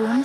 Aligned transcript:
Hi 0.00 0.06
en 0.06 0.16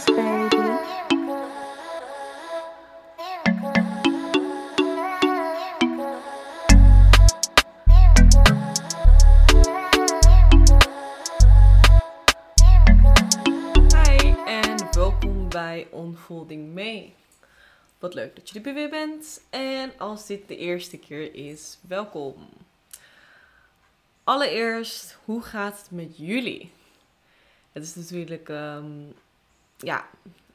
welkom 14.92 15.50
bij 15.50 15.88
Onfolding 15.92 16.74
Mee. 16.74 17.14
Wat 18.00 18.14
leuk 18.14 18.36
dat 18.36 18.50
je 18.50 18.62
er 18.62 18.74
weer 18.74 18.90
bent. 18.90 19.42
En 19.50 19.92
als 19.98 20.26
dit 20.26 20.48
de 20.48 20.58
eerste 20.58 20.98
keer 20.98 21.34
is, 21.34 21.78
welkom. 21.88 22.48
Allereerst, 24.24 25.18
hoe 25.26 25.42
gaat 25.42 25.78
het 25.78 25.92
met 25.92 26.18
jullie? 26.18 26.72
Het 27.72 27.84
is 27.84 27.96
natuurlijk 27.96 28.50
ehm, 28.50 28.92
ja, 29.78 30.08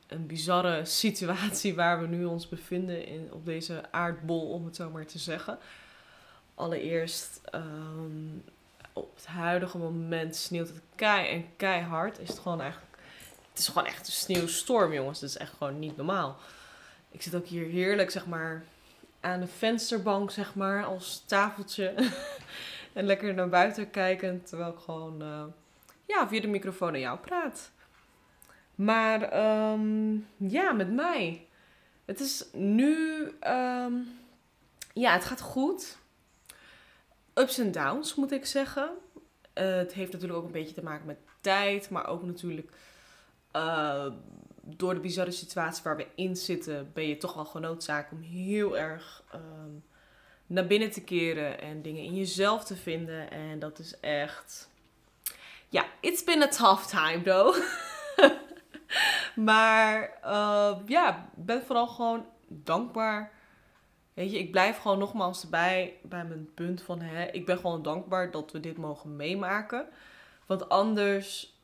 een 0.07 0.27
bizarre 0.27 0.85
situatie 0.85 1.75
waar 1.75 2.01
we 2.01 2.07
nu 2.07 2.25
ons 2.25 2.49
bevinden 2.49 3.07
in, 3.07 3.29
op 3.33 3.45
deze 3.45 3.83
aardbol, 3.91 4.51
om 4.51 4.65
het 4.65 4.77
zo 4.77 4.91
maar 4.91 5.07
te 5.07 5.19
zeggen. 5.19 5.59
Allereerst, 6.55 7.41
ehm, 7.45 8.39
op 8.93 9.17
het 9.17 9.27
huidige 9.27 9.79
moment 9.79 10.37
sneeuwt 10.37 10.69
het 10.69 10.81
kei 10.95 11.29
en 11.29 11.47
keihard. 11.57 12.19
Is 12.19 12.29
het 12.29 12.39
gewoon 12.39 12.61
eigenlijk 12.61 12.91
het 13.51 13.59
is 13.59 13.69
gewoon 13.69 13.87
echt 13.87 14.07
een 14.07 14.13
sneeuwstorm, 14.13 14.93
jongens. 14.93 15.21
Dat 15.21 15.29
is 15.29 15.37
echt 15.37 15.53
gewoon 15.59 15.79
niet 15.79 15.97
normaal. 15.97 16.37
Ik 17.11 17.23
zit 17.23 17.35
ook 17.35 17.47
hier 17.47 17.67
heerlijk, 17.67 18.11
zeg 18.11 18.27
maar, 18.27 18.65
aan 19.21 19.41
de 19.41 19.47
vensterbank, 19.47 20.31
zeg 20.31 20.55
maar, 20.55 20.85
als 20.85 21.25
tafeltje. 21.27 21.95
en 22.93 23.05
lekker 23.05 23.35
naar 23.35 23.49
buiten 23.49 23.91
kijken, 23.91 24.43
terwijl 24.43 24.71
ik 24.71 24.79
gewoon, 24.79 25.23
eh, 25.23 25.45
ja, 26.07 26.29
via 26.29 26.41
de 26.41 26.47
microfoon 26.47 26.93
naar 26.93 27.01
jou 27.01 27.19
praat. 27.19 27.71
Maar, 28.81 29.23
ehm, 29.23 30.17
ja, 30.37 30.73
met 30.73 30.93
mij. 30.93 31.47
Het 32.05 32.21
is 32.21 32.45
nu, 32.53 33.25
ehm, 33.41 33.93
ja, 34.93 35.13
het 35.13 35.25
gaat 35.25 35.41
goed. 35.41 35.99
Ups 37.35 37.59
en 37.59 37.73
downs, 37.73 38.15
moet 38.15 38.33
ik 38.33 38.47
zeggen. 38.47 38.91
Eh, 39.53 39.75
het 39.75 39.93
heeft 39.93 40.13
natuurlijk 40.13 40.39
ook 40.39 40.47
een 40.47 40.53
beetje 40.53 40.75
te 40.75 40.83
maken 40.83 41.07
met 41.07 41.19
tijd, 41.41 41.91
maar 41.91 42.07
ook 42.07 42.23
natuurlijk 42.23 42.73
uh, 43.57 44.07
door 44.61 44.95
de 44.95 45.01
bizarre 45.01 45.31
situatie 45.31 45.83
waar 45.83 45.97
we 45.97 46.07
in 46.15 46.37
zitten, 46.37 46.91
ben 46.93 47.09
je 47.09 47.17
toch 47.17 47.35
wel 47.35 47.45
genoodzaakt 47.45 48.13
om 48.13 48.21
heel 48.21 48.79
erg 48.79 49.23
um, 49.35 49.85
naar 50.47 50.67
binnen 50.67 50.91
te 50.91 51.03
keren 51.03 51.61
en 51.61 51.83
dingen 51.83 52.03
in 52.03 52.15
jezelf 52.15 52.65
te 52.65 52.77
vinden. 52.77 53.31
En 53.31 53.59
dat 53.59 53.79
is 53.79 54.01
echt. 54.01 54.69
Ja, 55.69 55.87
it's 56.01 56.25
been 56.25 56.43
a 56.43 56.49
tough 56.49 56.87
time 56.87 57.23
though. 57.23 57.57
maar 59.51 60.19
uh, 60.25 60.77
ja, 60.87 61.29
ben 61.35 61.63
vooral 61.63 61.87
gewoon 61.87 62.27
dankbaar. 62.49 63.33
Weet 64.15 64.31
je, 64.31 64.39
ik 64.39 64.51
blijf 64.51 64.79
gewoon 64.79 64.99
nogmaals 64.99 65.43
erbij 65.43 65.97
bij 66.03 66.25
mijn 66.25 66.55
punt 66.55 66.83
van 66.83 67.01
hè, 67.01 67.25
ik 67.25 67.47
ben 67.47 67.57
gewoon 67.57 67.83
dankbaar 67.83 68.31
dat 68.31 68.53
we 68.53 68.61
dit 68.61 68.77
mogen 68.77 69.17
meemaken. 69.17 69.87
Want 70.47 70.69
anders 70.69 71.59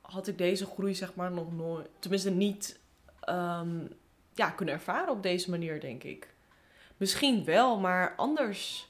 had 0.00 0.26
ik 0.26 0.38
deze 0.38 0.66
groei 0.66 0.94
zeg 0.94 1.14
maar 1.14 1.30
nog 1.30 1.52
nooit, 1.52 1.88
tenminste 1.98 2.30
niet 2.30 2.80
um, 3.28 3.88
ja, 4.34 4.50
kunnen 4.50 4.74
ervaren 4.74 5.08
op 5.08 5.22
deze 5.22 5.50
manier, 5.50 5.80
denk 5.80 6.02
ik. 6.02 6.34
Misschien 6.96 7.44
wel, 7.44 7.78
maar 7.78 8.14
anders. 8.16 8.88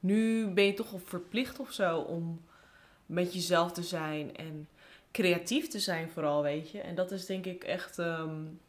Nu 0.00 0.48
ben 0.48 0.64
je 0.64 0.74
toch 0.74 0.88
verplicht 1.04 1.58
of 1.58 1.72
zo 1.72 1.98
om 1.98 2.44
met 3.06 3.32
jezelf 3.32 3.72
te 3.72 3.82
zijn 3.82 4.36
en 4.36 4.68
creatief 5.10 5.68
te 5.68 5.78
zijn 5.78 6.10
vooral, 6.10 6.42
weet 6.42 6.70
je. 6.70 6.80
En 6.80 6.94
dat 6.94 7.10
is 7.10 7.26
denk 7.26 7.44
ik 7.44 7.64
echt... 7.64 7.98
Um, 7.98 8.60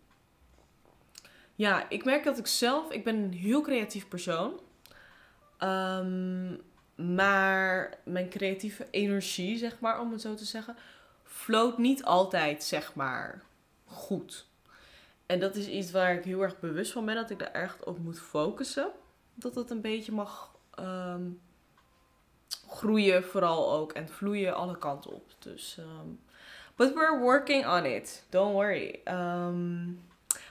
ja, 1.56 1.90
ik 1.90 2.06
merk 2.06 2.24
dat 2.24 2.38
ik 2.38 2.48
zelf... 2.48 2.92
Ik 2.92 3.04
ben 3.04 3.16
een 3.16 3.34
heel 3.34 3.62
creatief 3.62 4.08
persoon. 4.08 4.60
Um, 5.60 6.62
maar 6.96 7.98
mijn 8.04 8.30
creatieve 8.30 8.88
energie, 8.92 9.58
zeg 9.58 9.80
maar, 9.80 10.00
om 10.00 10.12
het 10.12 10.22
zo 10.22 10.34
te 10.34 10.46
zeggen 10.46 10.76
floot 11.24 11.78
niet 11.78 12.04
altijd, 12.04 12.64
zeg 12.64 12.96
maar, 12.96 13.44
goed. 13.86 14.48
En 15.26 15.40
dat 15.40 15.56
is 15.56 15.68
iets 15.68 15.92
waar 15.92 16.14
ik 16.14 16.24
heel 16.24 16.42
erg 16.42 16.60
bewust 16.60 16.92
van 16.92 17.06
ben, 17.06 17.16
dat 17.16 17.30
ik 17.30 17.40
daar 17.40 17.52
echt 17.52 17.84
op 17.84 18.00
moet 18.00 18.20
focussen. 18.20 18.92
Dat 19.34 19.56
het 19.56 19.70
een 19.70 19.82
beetje 19.82 20.12
mag 20.12 20.56
um, 20.80 21.42
groeien, 22.80 23.24
vooral 23.24 23.74
ook, 23.74 23.92
en 23.92 24.10
vloeien 24.10 24.56
alle 24.56 24.78
kanten 24.78 25.12
op. 25.12 25.32
Dus, 25.40 25.78
um, 25.80 26.20
but 26.76 26.94
we're 26.94 27.20
working 27.20 27.68
on 27.68 27.86
it. 27.86 28.24
Don't 28.30 28.54
worry. 28.54 29.00
Um, 29.06 30.02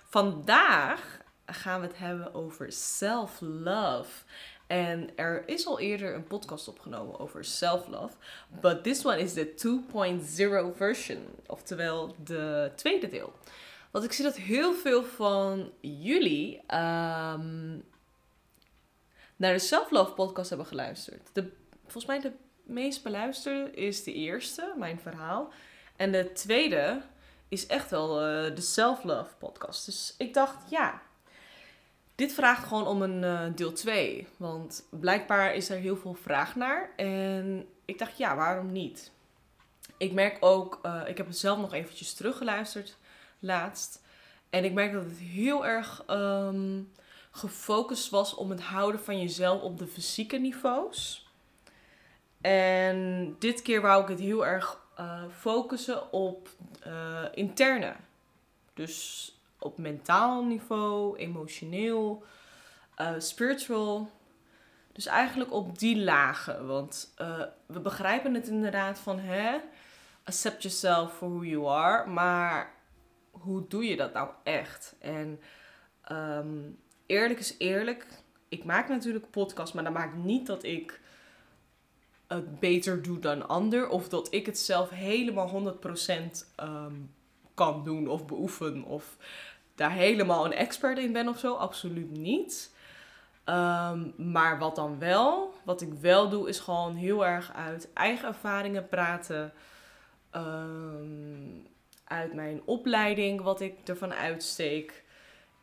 vandaag 0.04 1.20
gaan 1.46 1.80
we 1.80 1.86
het 1.86 1.98
hebben 1.98 2.34
over 2.34 2.72
self-love. 2.72 4.10
En 4.66 5.10
er 5.16 5.42
is 5.46 5.66
al 5.66 5.78
eerder 5.80 6.14
een 6.14 6.26
podcast 6.26 6.68
opgenomen 6.68 7.18
over 7.18 7.44
self-love. 7.44 8.14
But 8.60 8.82
this 8.82 9.04
one 9.04 9.18
is 9.18 9.34
de 9.34 9.54
2.0 10.72 10.76
version. 10.76 11.26
Oftewel 11.46 12.14
de 12.24 12.72
tweede 12.74 13.08
deel. 13.08 13.32
Want 13.90 14.04
ik 14.04 14.12
zie 14.12 14.24
dat 14.24 14.36
heel 14.36 14.74
veel 14.74 15.04
van 15.04 15.72
jullie 15.80 16.56
um, 16.56 17.84
naar 19.36 19.52
de 19.52 19.58
self-love 19.58 20.12
podcast 20.12 20.48
hebben 20.48 20.66
geluisterd. 20.66 21.28
De, 21.32 21.50
volgens 21.92 22.06
mij 22.06 22.20
de 22.20 22.32
meest 22.62 23.02
beluisterde 23.02 23.70
is 23.70 24.04
de 24.04 24.12
eerste, 24.12 24.74
mijn 24.76 25.00
verhaal. 25.00 25.52
En 25.96 26.12
de 26.12 26.32
tweede 26.32 27.00
is 27.48 27.66
echt 27.66 27.90
wel 27.90 28.10
uh, 28.10 28.54
de 28.54 28.60
self-love 28.60 29.34
podcast. 29.38 29.86
Dus 29.86 30.14
ik 30.18 30.34
dacht, 30.34 30.70
ja, 30.70 31.02
dit 32.14 32.32
vraagt 32.32 32.66
gewoon 32.66 32.86
om 32.86 33.02
een 33.02 33.22
uh, 33.22 33.40
deel 33.54 33.72
2. 33.72 34.26
Want 34.36 34.86
blijkbaar 34.90 35.54
is 35.54 35.70
er 35.70 35.78
heel 35.78 35.96
veel 35.96 36.14
vraag 36.14 36.56
naar. 36.56 36.90
En 36.96 37.66
ik 37.84 37.98
dacht, 37.98 38.18
ja, 38.18 38.36
waarom 38.36 38.72
niet? 38.72 39.10
Ik 39.96 40.12
merk 40.12 40.36
ook, 40.40 40.78
uh, 40.82 41.02
ik 41.06 41.16
heb 41.16 41.26
het 41.26 41.38
zelf 41.38 41.58
nog 41.58 41.72
eventjes 41.72 42.14
teruggeluisterd 42.14 42.96
laatst. 43.38 44.02
En 44.50 44.64
ik 44.64 44.72
merk 44.72 44.92
dat 44.92 45.04
het 45.04 45.18
heel 45.18 45.66
erg 45.66 46.04
um, 46.10 46.92
gefocust 47.30 48.10
was 48.10 48.34
om 48.34 48.50
het 48.50 48.60
houden 48.60 49.00
van 49.00 49.20
jezelf 49.20 49.62
op 49.62 49.78
de 49.78 49.86
fysieke 49.86 50.36
niveaus. 50.36 51.27
En 52.40 53.36
dit 53.38 53.62
keer 53.62 53.80
wou 53.80 54.02
ik 54.02 54.08
het 54.08 54.20
heel 54.20 54.46
erg 54.46 54.80
uh, 55.00 55.22
focussen 55.38 56.12
op 56.12 56.48
interne. 57.34 57.94
Dus 58.74 59.32
op 59.58 59.78
mentaal 59.78 60.44
niveau, 60.44 61.16
emotioneel, 61.16 62.24
uh, 63.00 63.10
spiritual. 63.18 64.10
Dus 64.92 65.06
eigenlijk 65.06 65.52
op 65.52 65.78
die 65.78 65.98
lagen. 65.98 66.66
Want 66.66 67.14
we 67.66 67.80
begrijpen 67.80 68.34
het 68.34 68.46
inderdaad 68.46 68.98
van 68.98 69.18
hè, 69.18 69.58
accept 70.24 70.62
yourself 70.62 71.12
for 71.16 71.28
who 71.28 71.44
you 71.44 71.66
are. 71.66 72.06
Maar 72.06 72.74
hoe 73.30 73.66
doe 73.68 73.84
je 73.84 73.96
dat 73.96 74.12
nou 74.12 74.30
echt? 74.42 74.94
En 74.98 75.40
um, 76.12 76.78
eerlijk 77.06 77.38
is 77.38 77.54
eerlijk. 77.58 78.06
Ik 78.48 78.64
maak 78.64 78.88
natuurlijk 78.88 79.30
podcast, 79.30 79.74
maar 79.74 79.84
dat 79.84 79.92
maakt 79.92 80.16
niet 80.16 80.46
dat 80.46 80.62
ik 80.62 81.00
het 82.28 82.60
beter 82.60 83.02
doe 83.02 83.18
dan 83.18 83.48
ander. 83.48 83.88
Of 83.88 84.08
dat 84.08 84.34
ik 84.34 84.46
het 84.46 84.58
zelf 84.58 84.90
helemaal 84.90 85.76
100% 85.76 86.62
um, 86.62 87.14
kan 87.54 87.84
doen 87.84 88.08
of 88.08 88.26
beoefen. 88.26 88.84
Of 88.84 89.16
daar 89.74 89.92
helemaal 89.92 90.44
een 90.44 90.52
expert 90.52 90.98
in 90.98 91.12
ben 91.12 91.28
of 91.28 91.38
zo. 91.38 91.54
Absoluut 91.54 92.10
niet. 92.10 92.76
Um, 93.44 94.14
maar 94.16 94.58
wat 94.58 94.76
dan 94.76 94.98
wel, 94.98 95.54
wat 95.64 95.80
ik 95.80 95.92
wel 95.92 96.28
doe, 96.28 96.48
is 96.48 96.58
gewoon 96.58 96.94
heel 96.94 97.26
erg 97.26 97.52
uit 97.54 97.92
eigen 97.92 98.28
ervaringen 98.28 98.88
praten. 98.88 99.52
Um, 100.32 101.66
uit 102.04 102.34
mijn 102.34 102.62
opleiding, 102.64 103.40
wat 103.40 103.60
ik 103.60 103.88
ervan 103.88 104.14
uitsteek. 104.14 105.04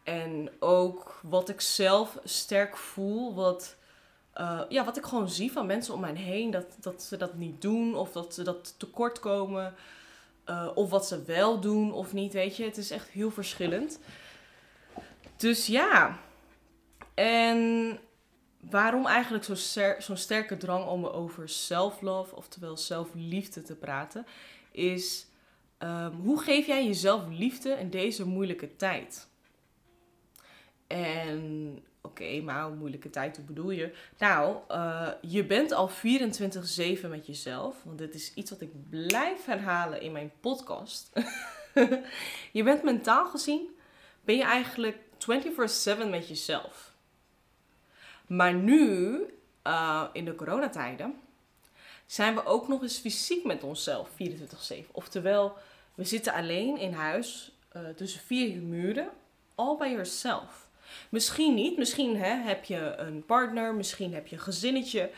En 0.04 0.50
ook 0.60 1.20
wat 1.24 1.50
ik 1.50 1.62
zelf 1.62 2.18
sterk 2.24 2.78
voel. 2.78 3.36
Wat, 3.36 3.76
uh, 4.38 4.62
ja, 4.70 4.86
wat 4.86 4.98
ik 4.98 5.06
gewoon 5.06 5.30
zie 5.30 5.52
van 5.52 5.66
mensen 5.66 5.94
om 5.94 6.00
mij 6.00 6.16
heen. 6.16 6.52
Dat, 6.52 6.66
dat 6.80 7.04
ze 7.04 7.18
dat 7.18 7.34
niet 7.34 7.62
doen 7.62 7.96
of 7.96 8.12
dat 8.12 8.34
ze 8.34 8.44
dat 8.44 8.76
tekort 8.78 9.20
komen. 9.20 9.74
Uh, 10.50 10.70
of 10.76 10.90
wat 10.90 11.08
ze 11.08 11.24
wel 11.24 11.60
doen 11.60 11.94
of 11.94 12.14
niet, 12.14 12.34
weet 12.34 12.58
je. 12.58 12.64
Het 12.64 12.78
is 12.78 12.92
echt 12.92 13.10
heel 13.10 13.32
verschillend. 13.32 14.00
Dus 15.38 15.68
ja. 15.68 16.20
En 17.14 18.00
waarom 18.70 19.06
eigenlijk 19.06 19.44
zo'n 19.44 19.56
ster 19.56 20.02
zo 20.02 20.16
sterke 20.16 20.58
drang 20.58 20.86
om 20.86 21.06
over 21.06 21.50
self-love, 21.50 22.36
oftewel 22.36 22.78
zelfliefde 22.78 23.62
te 23.62 23.76
praten, 23.76 24.26
is 24.72 25.28
um, 25.80 26.12
hoe 26.12 26.42
geef 26.42 26.66
jij 26.66 26.86
jezelf 26.86 27.24
liefde 27.30 27.70
in 27.70 27.90
deze 27.90 28.26
moeilijke 28.28 28.76
tijd? 28.76 29.28
En 30.88 31.80
oké, 32.06 32.42
maar 32.42 32.70
moeilijke 32.70 33.10
tijd, 33.10 33.36
hoe 33.36 33.46
bedoel 33.46 33.72
je? 33.72 33.94
Nou, 34.18 34.58
uh, 34.72 35.10
je 35.22 35.46
bent 35.46 35.72
al 35.72 35.90
24-7 35.90 35.92
met 37.10 37.26
jezelf. 37.26 37.76
Want 37.84 37.98
dit 37.98 38.14
is 38.14 38.34
iets 38.34 38.50
wat 38.50 38.62
ik 38.62 38.90
blijf 38.90 39.46
herhalen 39.46 40.02
in 40.02 40.12
mijn 40.12 40.32
podcast. 40.40 41.10
je 42.58 42.64
bent 42.64 42.84
mentaal 42.84 43.26
gezien, 43.26 43.70
ben 44.22 44.36
je 44.36 44.44
eigenlijk 44.44 44.98
24/7 44.98 46.10
met 46.10 46.28
jezelf. 46.28 46.94
Maar 48.28 48.54
nu, 48.54 49.20
uh, 49.64 50.04
in 50.14 50.26
de 50.26 50.36
coronatijden, 50.36 51.16
zijn 52.06 52.36
we 52.36 52.46
ook 52.46 52.68
nog 52.68 52.82
eens 52.82 52.98
fysiek 52.98 53.46
met 53.46 53.64
onszelf 53.64 54.10
24/7. 54.10 54.92
Oftewel, 54.92 55.58
we 55.96 56.04
zitten 56.04 56.34
alleen 56.34 56.78
in 56.78 56.94
huis 56.94 57.52
uh, 57.76 57.90
tussen 57.96 58.22
vier 58.22 58.62
muren, 58.62 59.10
all 59.56 59.78
by 59.78 59.86
yourself. 59.86 60.65
Misschien 61.10 61.54
niet, 61.54 61.78
misschien 61.78 62.18
hè, 62.18 62.36
heb 62.36 62.64
je 62.64 62.94
een 62.98 63.26
partner, 63.26 63.74
misschien 63.76 64.14
heb 64.14 64.28
je 64.28 64.36
een 64.36 64.42
gezinnetje. 64.42 65.10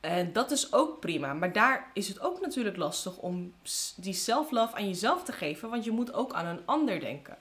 En 0.00 0.32
dat 0.32 0.50
is 0.50 0.72
ook 0.72 1.00
prima. 1.00 1.34
Maar 1.34 1.52
daar 1.52 1.90
is 1.94 2.08
het 2.08 2.20
ook 2.20 2.40
natuurlijk 2.40 2.76
lastig 2.76 3.16
om 3.16 3.54
die 3.96 4.14
self-love 4.14 4.76
aan 4.76 4.88
jezelf 4.88 5.24
te 5.24 5.32
geven, 5.32 5.70
want 5.70 5.84
je 5.84 5.90
moet 5.90 6.12
ook 6.12 6.32
aan 6.32 6.46
een 6.46 6.62
ander 6.64 7.00
denken. 7.00 7.36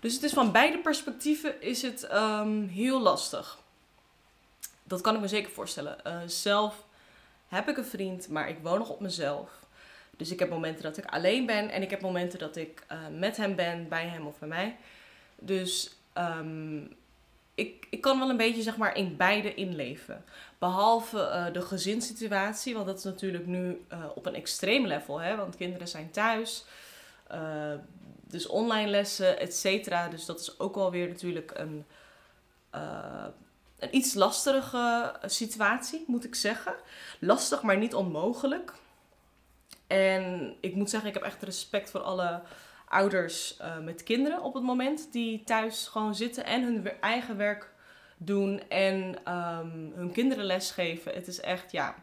Dus 0.00 0.14
het 0.14 0.22
is 0.22 0.32
van 0.32 0.52
beide 0.52 0.78
perspectieven 0.78 1.62
is 1.62 1.82
het 1.82 2.12
um, 2.12 2.68
heel 2.68 3.00
lastig. 3.00 3.58
Dat 4.82 5.00
kan 5.00 5.14
ik 5.14 5.20
me 5.20 5.28
zeker 5.28 5.50
voorstellen. 5.50 5.98
Uh, 6.06 6.18
zelf 6.26 6.84
heb 7.48 7.68
ik 7.68 7.76
een 7.76 7.84
vriend, 7.84 8.28
maar 8.28 8.48
ik 8.48 8.58
woon 8.62 8.78
nog 8.78 8.88
op 8.88 9.00
mezelf. 9.00 9.50
Dus 10.16 10.30
ik 10.30 10.38
heb 10.38 10.50
momenten 10.50 10.82
dat 10.82 10.96
ik 10.96 11.04
alleen 11.04 11.46
ben 11.46 11.70
en 11.70 11.82
ik 11.82 11.90
heb 11.90 12.00
momenten 12.00 12.38
dat 12.38 12.56
ik 12.56 12.86
uh, 12.92 12.98
met 13.18 13.36
hem 13.36 13.54
ben, 13.54 13.88
bij 13.88 14.06
hem 14.06 14.26
of 14.26 14.38
bij 14.38 14.48
mij. 14.48 14.76
Dus 15.36 15.96
um, 16.18 16.96
ik, 17.54 17.86
ik 17.90 18.00
kan 18.00 18.18
wel 18.18 18.30
een 18.30 18.36
beetje 18.36 18.62
zeg 18.62 18.76
maar 18.76 18.96
in 18.96 19.16
beide 19.16 19.54
inleven. 19.54 20.24
Behalve 20.58 21.18
uh, 21.18 21.52
de 21.52 21.62
gezinssituatie, 21.62 22.74
want 22.74 22.86
dat 22.86 22.98
is 22.98 23.04
natuurlijk 23.04 23.46
nu 23.46 23.84
uh, 23.92 24.04
op 24.14 24.26
een 24.26 24.34
extreem 24.34 24.86
level. 24.86 25.20
Hè? 25.20 25.36
Want 25.36 25.56
kinderen 25.56 25.88
zijn 25.88 26.10
thuis, 26.10 26.64
uh, 27.32 27.74
dus 28.28 28.46
online 28.46 28.90
lessen, 28.90 29.38
et 29.38 29.54
cetera. 29.54 30.08
Dus 30.08 30.24
dat 30.24 30.40
is 30.40 30.58
ook 30.58 30.76
alweer 30.76 31.08
natuurlijk 31.08 31.52
een, 31.54 31.84
een 33.78 33.96
iets 33.96 34.14
lastige 34.14 35.14
situatie, 35.24 36.04
moet 36.06 36.24
ik 36.24 36.34
zeggen. 36.34 36.74
Lastig, 37.20 37.62
maar 37.62 37.76
niet 37.76 37.94
onmogelijk. 37.94 38.72
En 39.86 40.54
ik 40.60 40.74
moet 40.74 40.90
zeggen, 40.90 41.08
ik 41.08 41.14
heb 41.14 41.22
echt 41.22 41.42
respect 41.42 41.90
voor 41.90 42.00
alle 42.00 42.42
ouders 42.88 43.58
uh, 43.60 43.78
met 43.78 44.02
kinderen 44.02 44.42
op 44.42 44.54
het 44.54 44.62
moment 44.62 45.12
die 45.12 45.44
thuis 45.44 45.88
gewoon 45.88 46.14
zitten 46.14 46.44
en 46.44 46.62
hun 46.62 47.00
eigen 47.00 47.36
werk 47.36 47.72
doen 48.16 48.68
en 48.68 49.16
um, 49.34 49.92
hun 49.94 50.12
kinderen 50.12 50.44
lesgeven. 50.44 51.14
Het 51.14 51.26
is 51.26 51.40
echt, 51.40 51.72
ja, 51.72 51.94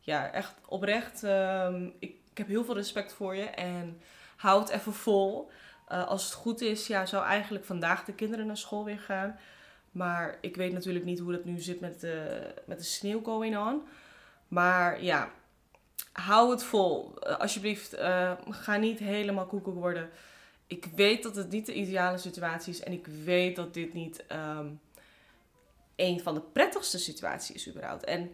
ja 0.00 0.30
echt 0.32 0.54
oprecht. 0.66 1.22
Um, 1.22 1.92
ik, 1.98 2.14
heb 2.34 2.46
heel 2.46 2.64
veel 2.64 2.74
respect 2.74 3.12
voor 3.12 3.36
je 3.36 3.44
en 3.44 4.00
houd 4.36 4.68
even 4.68 4.92
vol. 4.92 5.50
Uh, 5.92 6.06
als 6.06 6.24
het 6.24 6.32
goed 6.32 6.60
is, 6.60 6.86
ja, 6.86 7.06
zou 7.06 7.24
eigenlijk 7.24 7.64
vandaag 7.64 8.04
de 8.04 8.14
kinderen 8.14 8.46
naar 8.46 8.56
school 8.56 8.84
weer 8.84 8.98
gaan. 8.98 9.38
Maar 9.90 10.38
ik 10.40 10.56
weet 10.56 10.72
natuurlijk 10.72 11.04
niet 11.04 11.18
hoe 11.18 11.32
dat 11.32 11.44
nu 11.44 11.58
zit 11.58 11.80
met 11.80 12.00
de, 12.00 12.38
met 12.66 12.78
de 12.78 12.84
sneeuw 12.84 13.22
going 13.22 13.58
on. 13.58 13.82
Maar 14.48 15.02
ja, 15.02 15.30
hou 16.20 16.50
het 16.50 16.62
vol. 16.62 17.14
Uh, 17.22 17.36
alsjeblieft, 17.36 17.94
uh, 17.94 18.32
ga 18.48 18.76
niet 18.76 18.98
helemaal 18.98 19.46
koekoek 19.46 19.74
worden. 19.74 20.10
Ik 20.66 20.84
weet 20.94 21.22
dat 21.22 21.36
het 21.36 21.50
niet 21.50 21.66
de 21.66 21.74
ideale 21.74 22.18
situatie 22.18 22.72
is. 22.72 22.80
En 22.80 22.92
ik 22.92 23.06
weet 23.06 23.56
dat 23.56 23.74
dit 23.74 23.92
niet 23.92 24.24
um, 24.32 24.80
een 25.96 26.20
van 26.20 26.34
de 26.34 26.40
prettigste 26.40 26.98
situaties 26.98 27.54
is 27.54 27.68
überhaupt. 27.68 28.04
En 28.04 28.32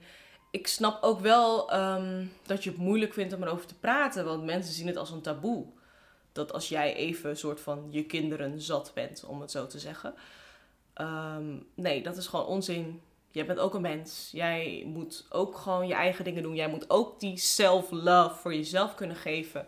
ik 0.50 0.66
snap 0.66 1.02
ook 1.02 1.20
wel 1.20 1.74
um, 1.74 2.32
dat 2.46 2.64
je 2.64 2.70
het 2.70 2.78
moeilijk 2.78 3.12
vindt 3.12 3.32
om 3.32 3.42
erover 3.42 3.66
te 3.66 3.78
praten. 3.78 4.24
Want 4.24 4.44
mensen 4.44 4.74
zien 4.74 4.86
het 4.86 4.96
als 4.96 5.10
een 5.10 5.22
taboe. 5.22 5.66
Dat 6.32 6.52
als 6.52 6.68
jij 6.68 6.94
even 6.94 7.30
een 7.30 7.36
soort 7.36 7.60
van 7.60 7.86
je 7.90 8.04
kinderen 8.04 8.60
zat 8.60 8.90
bent, 8.94 9.24
om 9.24 9.40
het 9.40 9.50
zo 9.50 9.66
te 9.66 9.78
zeggen. 9.78 10.14
Um, 11.00 11.66
nee, 11.74 12.02
dat 12.02 12.16
is 12.16 12.26
gewoon 12.26 12.46
onzin. 12.46 13.00
Jij 13.32 13.46
bent 13.46 13.58
ook 13.58 13.74
een 13.74 13.80
mens. 13.80 14.28
Jij 14.32 14.82
moet 14.86 15.26
ook 15.28 15.56
gewoon 15.56 15.86
je 15.86 15.94
eigen 15.94 16.24
dingen 16.24 16.42
doen. 16.42 16.54
Jij 16.54 16.68
moet 16.68 16.90
ook 16.90 17.20
die 17.20 17.36
self-love 17.36 18.34
voor 18.34 18.54
jezelf 18.54 18.94
kunnen 18.94 19.16
geven. 19.16 19.66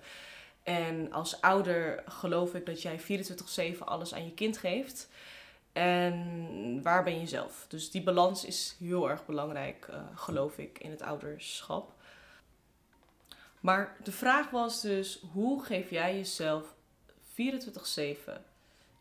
En 0.62 1.12
als 1.12 1.40
ouder 1.40 2.02
geloof 2.06 2.55
ik 2.55 2.66
dat 2.66 2.82
jij 2.82 3.00
24-7 3.00 3.78
alles 3.78 4.14
aan 4.14 4.25
je 4.25 4.34
kind 4.34 4.58
geeft. 4.58 5.08
En 5.72 6.82
waar 6.82 7.05
ben 7.05 7.20
je 7.20 7.26
zelf? 7.26 7.66
Dus 7.69 7.90
die 7.90 8.02
balans 8.02 8.44
is 8.44 8.76
heel 8.78 9.11
erg 9.11 9.26
belangrijk, 9.26 9.87
uh, 9.90 9.96
geloof 10.14 10.58
ik, 10.58 10.78
in 10.78 10.90
het 10.90 11.02
ouderschap. 11.02 11.93
Maar 13.61 13.96
de 14.02 14.12
vraag 14.12 14.50
was 14.50 14.81
dus: 14.81 15.22
hoe 15.32 15.64
geef 15.64 15.90
jij 15.90 16.16
jezelf 16.16 16.75
24-7 17.32 18.14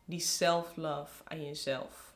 die 0.04 0.20
self-love 0.20 1.22
aan 1.24 1.44
jezelf? 1.44 2.13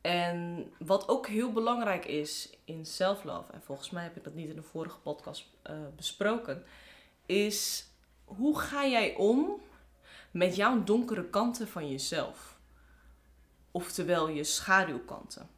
En 0.00 0.72
wat 0.78 1.08
ook 1.08 1.26
heel 1.26 1.52
belangrijk 1.52 2.04
is 2.04 2.50
in 2.64 2.86
self-love, 2.86 3.52
en 3.52 3.62
volgens 3.62 3.90
mij 3.90 4.02
heb 4.02 4.16
ik 4.16 4.24
dat 4.24 4.34
niet 4.34 4.48
in 4.48 4.56
de 4.56 4.62
vorige 4.62 4.98
podcast 4.98 5.46
uh, 5.70 5.76
besproken, 5.96 6.64
is 7.26 7.86
hoe 8.24 8.58
ga 8.58 8.86
jij 8.86 9.14
om 9.14 9.60
met 10.30 10.56
jouw 10.56 10.84
donkere 10.84 11.24
kanten 11.24 11.68
van 11.68 11.90
jezelf? 11.90 12.58
Oftewel 13.70 14.28
je 14.28 14.44
schaduwkanten. 14.44 15.48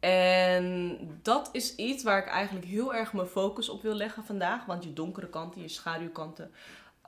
En 0.00 0.98
dat 1.22 1.48
is 1.52 1.74
iets 1.74 2.02
waar 2.02 2.18
ik 2.18 2.28
eigenlijk 2.28 2.66
heel 2.66 2.94
erg 2.94 3.12
mijn 3.12 3.26
focus 3.26 3.68
op 3.68 3.82
wil 3.82 3.94
leggen 3.94 4.24
vandaag. 4.24 4.64
Want 4.64 4.84
je 4.84 4.92
donkere 4.92 5.28
kanten, 5.28 5.60
je 5.60 5.68
schaduwkanten, 5.68 6.52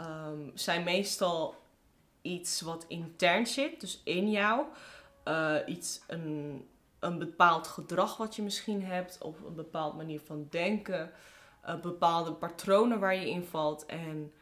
um, 0.00 0.50
zijn 0.54 0.84
meestal 0.84 1.54
iets 2.22 2.60
wat 2.60 2.84
intern 2.88 3.46
zit, 3.46 3.80
dus 3.80 4.00
in 4.04 4.30
jou. 4.30 4.66
Uh, 5.28 5.56
iets, 5.66 6.00
een, 6.06 6.68
een 6.98 7.18
bepaald 7.18 7.66
gedrag 7.66 8.16
wat 8.16 8.36
je 8.36 8.42
misschien 8.42 8.82
hebt, 8.82 9.18
of 9.22 9.40
een 9.40 9.54
bepaalde 9.54 9.96
manier 9.96 10.20
van 10.20 10.46
denken, 10.50 11.10
uh, 11.66 11.80
bepaalde 11.80 12.32
patronen 12.32 13.00
waar 13.00 13.14
je 13.14 13.30
in 13.30 13.44
valt. 13.44 13.86
En 13.86 14.32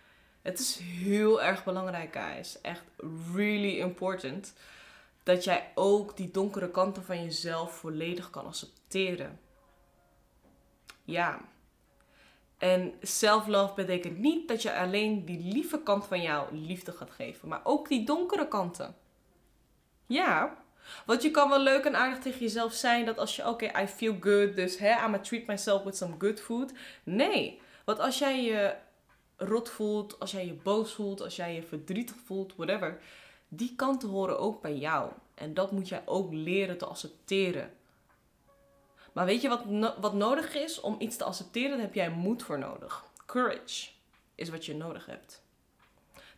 het 0.43 0.59
is 0.59 0.79
heel 0.79 1.43
erg 1.43 1.65
belangrijk, 1.65 2.17
guys. 2.17 2.61
Echt 2.61 2.85
really 3.35 3.79
important. 3.79 4.55
Dat 5.23 5.45
jij 5.45 5.73
ook 5.75 6.17
die 6.17 6.31
donkere 6.31 6.71
kanten 6.71 7.03
van 7.03 7.23
jezelf 7.23 7.73
volledig 7.73 8.31
kan 8.31 8.47
accepteren. 8.47 9.41
Ja. 11.05 11.41
En 12.59 12.95
self-love 13.01 13.75
betekent 13.75 14.19
niet 14.19 14.49
dat 14.49 14.63
je 14.63 14.77
alleen 14.77 15.25
die 15.25 15.53
lieve 15.53 15.83
kant 15.83 16.07
van 16.07 16.23
jou 16.23 16.57
liefde 16.57 16.93
gaat 16.93 17.11
geven, 17.11 17.49
maar 17.49 17.61
ook 17.65 17.89
die 17.89 18.07
donkere 18.07 18.49
kanten. 18.49 18.95
Ja, 20.07 20.62
want 21.07 21.23
je 21.23 21.31
kan 21.31 21.49
wel 21.49 21.61
leuk 21.61 21.85
en 21.85 21.97
aardig 21.97 22.19
tegen 22.19 22.41
jezelf 22.41 22.73
zijn 22.73 23.05
dat 23.05 23.19
als 23.19 23.37
je, 23.37 23.49
oké, 23.49 23.65
okay, 23.65 23.85
I 23.85 23.87
feel 23.87 24.17
good, 24.21 24.57
dus 24.57 24.79
hè, 24.79 24.91
I'm 24.91 25.01
gonna 25.01 25.19
treat 25.19 25.47
myself 25.47 25.83
with 25.83 25.97
some 25.97 26.15
good 26.19 26.41
food. 26.41 26.73
Nee, 27.03 27.61
want 27.85 27.99
als 27.99 28.19
jij 28.19 28.43
je 28.43 28.75
rot 29.37 29.69
voelt, 29.69 30.21
als 30.21 30.31
jij 30.31 30.47
je 30.47 30.53
boos 30.53 30.93
voelt, 30.93 31.23
als 31.23 31.37
jij 31.37 31.55
je 31.55 31.63
verdrietig 31.63 32.17
voelt, 32.25 32.57
whatever, 32.57 33.01
die 33.49 33.75
kanten 33.77 34.09
horen 34.09 34.39
ook 34.39 34.63
bij 34.63 34.77
jou. 34.77 35.11
En 35.35 35.55
dat 35.55 35.73
moet 35.73 35.89
jij 35.89 36.03
ook 36.05 36.33
leren 36.33 36.79
te 36.79 36.87
accepteren. 36.87 37.71
Maar 39.13 39.25
weet 39.25 39.41
je 39.41 39.49
wat, 39.49 39.63
wat 40.01 40.15
nodig 40.15 40.55
is 40.55 40.81
om 40.81 40.97
iets 40.99 41.17
te 41.17 41.25
accepteren? 41.25 41.71
Daar 41.71 41.81
heb 41.81 41.95
jij 41.95 42.11
moed 42.11 42.43
voor 42.43 42.59
nodig. 42.59 43.05
Courage 43.27 43.89
is 44.35 44.49
wat 44.49 44.67
je 44.67 44.75
nodig 44.75 45.07
hebt. 45.07 45.42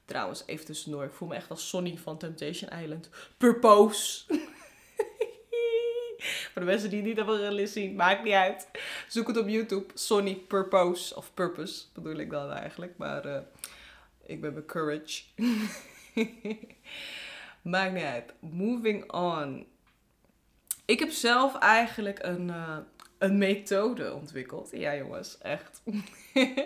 Trouwens, 0.05 0.43
even 0.47 0.65
tussendoor. 0.65 1.05
Ik 1.05 1.13
voel 1.13 1.29
me 1.29 1.35
echt 1.35 1.51
als 1.51 1.69
Sonny 1.69 1.97
van 1.97 2.19
Temptation 2.19 2.71
Island. 2.83 3.09
Purpose. 3.37 4.25
Voor 6.53 6.63
de 6.63 6.69
mensen 6.69 6.89
die 6.89 6.99
het 6.99 7.09
niet 7.09 7.17
hebben 7.17 7.41
willen 7.41 7.69
zien, 7.69 7.95
maakt 7.95 8.25
niet 8.25 8.33
uit. 8.33 8.69
Zoek 9.09 9.27
het 9.27 9.37
op 9.37 9.49
YouTube. 9.49 9.87
Sonny 9.95 10.35
Purpose. 10.35 11.17
Of 11.17 11.35
Purpose 11.35 11.85
bedoel 11.93 12.17
ik 12.17 12.31
dan 12.31 12.51
eigenlijk. 12.51 12.97
Maar 12.97 13.27
uh, 13.27 13.39
ik 14.27 14.41
ben 14.41 14.55
bij 14.55 14.65
Courage. 14.65 15.23
maakt 17.63 17.93
niet 17.93 18.03
uit. 18.03 18.33
Moving 18.41 19.13
on. 19.13 19.67
Ik 20.85 20.99
heb 20.99 21.11
zelf 21.11 21.59
eigenlijk 21.59 22.19
een, 22.23 22.49
uh, 22.49 22.77
een 23.19 23.39
methode 23.39 24.15
ontwikkeld. 24.15 24.71
Ja, 24.73 24.97
jongens, 24.97 25.39
echt. 25.39 25.83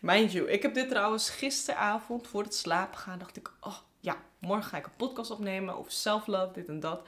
Mind 0.00 0.32
you, 0.32 0.50
ik 0.50 0.62
heb 0.62 0.74
dit 0.74 0.88
trouwens 0.88 1.30
gisteravond 1.30 2.26
voor 2.26 2.42
het 2.42 2.54
slapen 2.54 2.98
gaan. 2.98 3.18
Dacht 3.18 3.36
ik, 3.36 3.52
oh 3.60 3.76
ja, 4.00 4.16
morgen 4.38 4.64
ga 4.64 4.76
ik 4.76 4.84
een 4.84 4.96
podcast 4.96 5.30
opnemen 5.30 5.76
over 5.76 5.92
self-love, 5.92 6.52
dit 6.52 6.68
en 6.68 6.80
dat. 6.80 7.06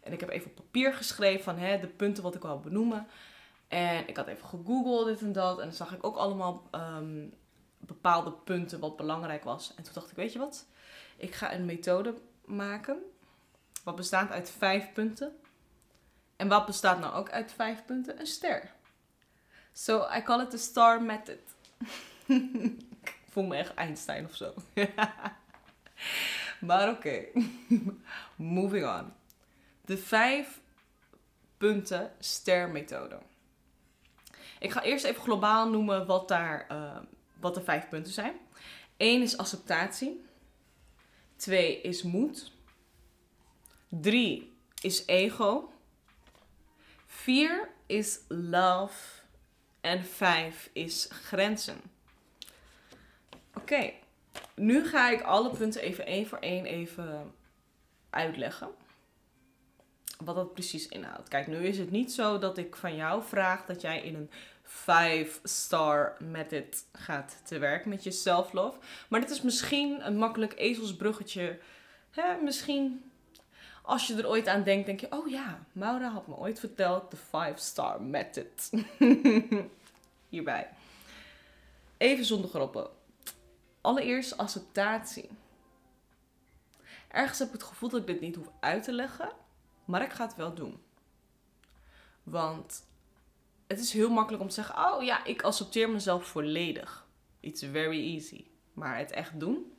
En 0.00 0.12
ik 0.12 0.20
heb 0.20 0.28
even 0.28 0.50
op 0.50 0.56
papier 0.56 0.94
geschreven 0.94 1.44
van 1.44 1.58
hè, 1.58 1.80
de 1.80 1.86
punten 1.86 2.22
wat 2.22 2.34
ik 2.34 2.42
wil 2.42 2.60
benoemen. 2.60 3.06
En 3.68 4.08
ik 4.08 4.16
had 4.16 4.26
even 4.26 4.48
gegoogeld, 4.48 5.06
dit 5.06 5.20
en 5.20 5.32
dat. 5.32 5.58
En 5.58 5.64
dan 5.64 5.74
zag 5.74 5.94
ik 5.94 6.04
ook 6.04 6.16
allemaal 6.16 6.68
um, 6.72 7.34
bepaalde 7.78 8.32
punten 8.32 8.80
wat 8.80 8.96
belangrijk 8.96 9.44
was. 9.44 9.74
En 9.76 9.82
toen 9.82 9.94
dacht 9.94 10.10
ik, 10.10 10.16
weet 10.16 10.32
je 10.32 10.38
wat? 10.38 10.66
Ik 11.16 11.34
ga 11.34 11.52
een 11.52 11.64
methode 11.64 12.14
maken. 12.44 13.02
Wat 13.84 13.96
bestaat 13.96 14.30
uit 14.30 14.50
vijf 14.58 14.92
punten. 14.92 15.36
En 16.36 16.48
wat 16.48 16.66
bestaat 16.66 17.00
nou 17.00 17.14
ook 17.14 17.30
uit 17.30 17.52
vijf 17.52 17.84
punten? 17.84 18.20
Een 18.20 18.26
ster. 18.26 18.72
So 19.72 20.06
I 20.16 20.22
call 20.22 20.40
it 20.40 20.50
the 20.50 20.58
star 20.58 21.02
method. 21.02 21.38
voel 23.30 23.44
me 23.46 23.56
echt 23.56 23.74
Einstein 23.74 24.24
of 24.24 24.34
zo. 24.36 24.54
maar 26.68 26.88
oké. 26.88 27.24
Moving 28.36 28.86
on. 28.86 29.12
De 29.84 29.98
vijf 29.98 30.60
punten 31.56 32.12
stermethode. 32.18 33.18
Ik 34.58 34.70
ga 34.70 34.82
eerst 34.82 35.04
even 35.04 35.22
globaal 35.22 35.70
noemen 35.70 36.06
wat, 36.06 36.28
daar, 36.28 36.66
uh, 36.72 36.96
wat 37.40 37.54
de 37.54 37.62
vijf 37.62 37.88
punten 37.88 38.12
zijn. 38.12 38.34
Eén 38.96 39.22
is 39.22 39.36
acceptatie. 39.36 40.24
Twee 41.36 41.80
is 41.80 42.02
moed. 42.02 42.52
Drie 43.88 44.56
is 44.80 45.06
ego. 45.06 45.72
Vier 47.06 47.70
is 47.86 48.20
love. 48.28 49.22
En 49.80 50.04
vijf 50.04 50.70
is 50.72 51.08
grenzen. 51.10 51.80
Oké, 53.68 53.92
nu 54.54 54.86
ga 54.86 55.10
ik 55.10 55.22
alle 55.22 55.50
punten 55.50 55.80
even 55.80 56.06
één 56.06 56.26
voor 56.26 56.38
één 56.38 56.64
even 56.64 57.34
uitleggen. 58.10 58.68
Wat 60.24 60.34
dat 60.34 60.52
precies 60.52 60.88
inhoudt. 60.88 61.28
Kijk, 61.28 61.46
nu 61.46 61.56
is 61.56 61.78
het 61.78 61.90
niet 61.90 62.12
zo 62.12 62.38
dat 62.38 62.58
ik 62.58 62.76
van 62.76 62.96
jou 62.96 63.22
vraag 63.22 63.66
dat 63.66 63.80
jij 63.80 64.02
in 64.02 64.14
een 64.14 64.30
5-star 64.64 66.16
method 66.18 66.84
gaat 66.92 67.40
te 67.44 67.58
werk 67.58 67.86
met 67.86 68.04
je 68.04 68.10
self-love. 68.10 68.78
Maar 69.08 69.20
dit 69.20 69.30
is 69.30 69.42
misschien 69.42 70.06
een 70.06 70.16
makkelijk 70.16 70.54
ezelsbruggetje. 70.58 71.58
Hè, 72.10 72.42
misschien 72.42 73.10
als 73.82 74.06
je 74.06 74.14
er 74.14 74.28
ooit 74.28 74.46
aan 74.46 74.62
denkt, 74.62 74.86
denk 74.86 75.00
je: 75.00 75.12
oh 75.12 75.28
ja, 75.28 75.66
Maura 75.72 76.08
had 76.08 76.26
me 76.26 76.36
ooit 76.36 76.60
verteld 76.60 77.10
de 77.10 77.16
5-star 77.16 78.02
method. 78.02 78.70
Hierbij. 80.28 80.68
Even 81.96 82.24
zonder 82.24 82.50
groppen. 82.50 82.97
Allereerst 83.88 84.36
acceptatie. 84.36 85.28
Ergens 87.08 87.38
heb 87.38 87.48
ik 87.48 87.54
het 87.54 87.62
gevoel 87.62 87.88
dat 87.88 88.00
ik 88.00 88.06
dit 88.06 88.20
niet 88.20 88.34
hoef 88.34 88.50
uit 88.60 88.82
te 88.82 88.92
leggen, 88.92 89.32
maar 89.84 90.02
ik 90.02 90.12
ga 90.12 90.24
het 90.24 90.36
wel 90.36 90.54
doen. 90.54 90.82
Want 92.22 92.86
het 93.66 93.80
is 93.80 93.92
heel 93.92 94.10
makkelijk 94.10 94.42
om 94.42 94.48
te 94.48 94.54
zeggen: 94.54 94.92
Oh 94.92 95.02
ja, 95.02 95.24
ik 95.24 95.42
accepteer 95.42 95.90
mezelf 95.90 96.26
volledig. 96.26 97.06
It's 97.40 97.62
very 97.62 98.14
easy. 98.14 98.44
Maar 98.72 98.98
het 98.98 99.10
echt 99.10 99.40
doen, 99.40 99.72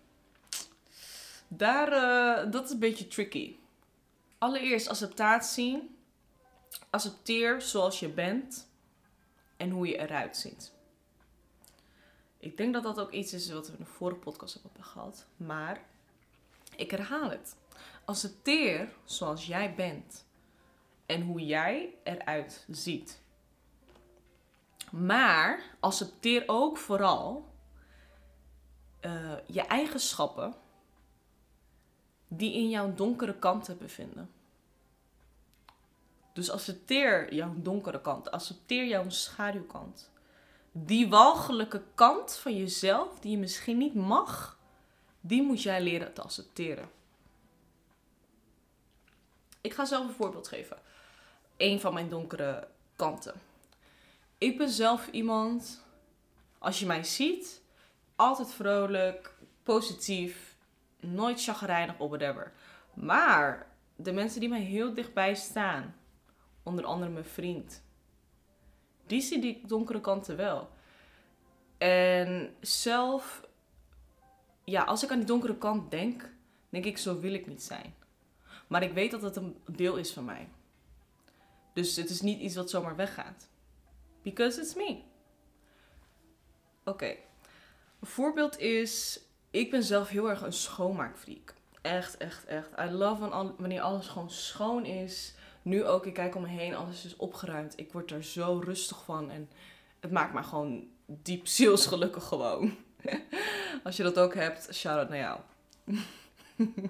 daar, 1.47 1.93
uh, 1.93 2.51
dat 2.51 2.65
is 2.65 2.71
een 2.71 2.79
beetje 2.79 3.07
tricky. 3.07 3.55
Allereerst 4.37 4.87
acceptatie. 4.87 5.95
Accepteer 6.89 7.61
zoals 7.61 7.99
je 7.99 8.09
bent 8.09 8.69
en 9.57 9.69
hoe 9.69 9.87
je 9.87 9.97
eruit 9.97 10.37
ziet. 10.37 10.77
Ik 12.39 12.57
denk 12.57 12.73
dat 12.73 12.83
dat 12.83 12.99
ook 12.99 13.11
iets 13.11 13.33
is 13.33 13.51
wat 13.51 13.67
we 13.67 13.73
in 13.73 13.83
de 13.83 13.89
vorige 13.89 14.19
podcast 14.19 14.53
hebben 14.53 14.83
gehad. 14.83 15.25
Maar 15.37 15.81
ik 16.75 16.91
herhaal 16.91 17.29
het. 17.29 17.55
Accepteer 18.05 18.93
zoals 19.03 19.45
jij 19.45 19.75
bent 19.75 20.25
en 21.05 21.21
hoe 21.21 21.45
jij 21.45 21.95
eruit 22.03 22.65
ziet. 22.69 23.21
Maar 24.91 25.63
accepteer 25.79 26.43
ook 26.45 26.77
vooral 26.77 27.47
uh, 29.01 29.33
je 29.45 29.61
eigenschappen 29.61 30.53
die 32.27 32.53
in 32.53 32.69
jouw 32.69 32.93
donkere 32.93 33.39
kanten 33.39 33.77
bevinden. 33.77 34.29
Dus 36.33 36.49
accepteer 36.49 37.33
jouw 37.33 37.53
donkere 37.57 38.01
kant, 38.01 38.31
accepteer 38.31 38.87
jouw 38.87 39.09
schaduwkant. 39.09 40.11
Die 40.85 41.09
walgelijke 41.09 41.83
kant 41.95 42.35
van 42.35 42.57
jezelf 42.57 43.19
die 43.19 43.31
je 43.31 43.37
misschien 43.37 43.77
niet 43.77 43.93
mag, 43.93 44.59
die 45.21 45.41
moet 45.41 45.61
jij 45.61 45.81
leren 45.81 46.13
te 46.13 46.21
accepteren. 46.21 46.89
Ik 49.61 49.73
ga 49.73 49.85
zelf 49.85 50.07
een 50.07 50.13
voorbeeld 50.13 50.47
geven. 50.47 50.77
Een 51.57 51.79
van 51.79 51.93
mijn 51.93 52.09
donkere 52.09 52.67
kanten. 52.95 53.33
Ik 54.37 54.57
ben 54.57 54.69
zelf 54.69 55.07
iemand, 55.07 55.83
als 56.57 56.79
je 56.79 56.85
mij 56.85 57.03
ziet, 57.03 57.61
altijd 58.15 58.51
vrolijk, 58.51 59.33
positief, 59.63 60.55
nooit 60.99 61.43
chagrijnig 61.43 61.97
of 61.97 62.09
whatever. 62.09 62.51
Maar 62.93 63.67
de 63.95 64.11
mensen 64.11 64.39
die 64.39 64.49
mij 64.49 64.61
heel 64.61 64.93
dichtbij 64.93 65.35
staan, 65.35 65.95
onder 66.63 66.85
andere 66.85 67.11
mijn 67.11 67.25
vriend, 67.25 67.83
die 69.09 69.21
zien 69.21 69.41
die 69.41 69.61
donkere 69.67 70.01
kanten 70.01 70.37
wel. 70.37 70.69
En 71.77 72.55
zelf, 72.59 73.47
ja, 74.63 74.83
als 74.83 75.03
ik 75.03 75.11
aan 75.11 75.17
die 75.17 75.27
donkere 75.27 75.57
kant 75.57 75.91
denk, 75.91 76.29
denk 76.69 76.85
ik, 76.85 76.97
zo 76.97 77.19
wil 77.19 77.33
ik 77.33 77.47
niet 77.47 77.63
zijn. 77.63 77.95
Maar 78.67 78.83
ik 78.83 78.93
weet 78.93 79.11
dat 79.11 79.21
het 79.21 79.35
een 79.35 79.57
deel 79.65 79.95
is 79.95 80.13
van 80.13 80.25
mij. 80.25 80.49
Dus 81.73 81.95
het 81.95 82.09
is 82.09 82.21
niet 82.21 82.39
iets 82.39 82.55
wat 82.55 82.69
zomaar 82.69 82.95
weggaat. 82.95 83.49
Because 84.21 84.61
it's 84.61 84.75
me. 84.75 85.01
Oké. 86.83 87.15
Een 87.99 88.07
voorbeeld 88.07 88.59
is, 88.59 89.21
ik 89.49 89.71
ben 89.71 89.83
zelf 89.83 90.09
heel 90.09 90.29
erg 90.29 90.41
een 90.41 90.53
schoonmaakfreak. 90.53 91.53
Echt, 91.81 92.17
echt, 92.17 92.45
echt. 92.45 92.69
I 92.79 92.89
love 92.91 93.29
wanneer 93.57 93.81
alles 93.81 94.07
gewoon 94.07 94.31
schoon 94.31 94.85
is. 94.85 95.33
Nu 95.61 95.85
ook, 95.85 96.05
ik 96.05 96.13
kijk 96.13 96.35
om 96.35 96.41
me 96.41 96.47
heen, 96.47 96.75
alles 96.75 97.05
is 97.05 97.15
opgeruimd. 97.15 97.79
Ik 97.79 97.91
word 97.91 98.11
er 98.11 98.23
zo 98.23 98.61
rustig 98.63 99.03
van 99.03 99.31
en 99.31 99.49
het 99.99 100.11
maakt 100.11 100.33
me 100.33 100.43
gewoon 100.43 100.87
diep 101.05 101.47
zielsgelukkig 101.47 102.23
gewoon. 102.23 102.75
Als 103.83 103.97
je 103.97 104.03
dat 104.03 104.19
ook 104.19 104.33
hebt, 104.33 104.75
shout-out 104.75 105.09
naar 105.09 105.17
jou. 105.17 105.39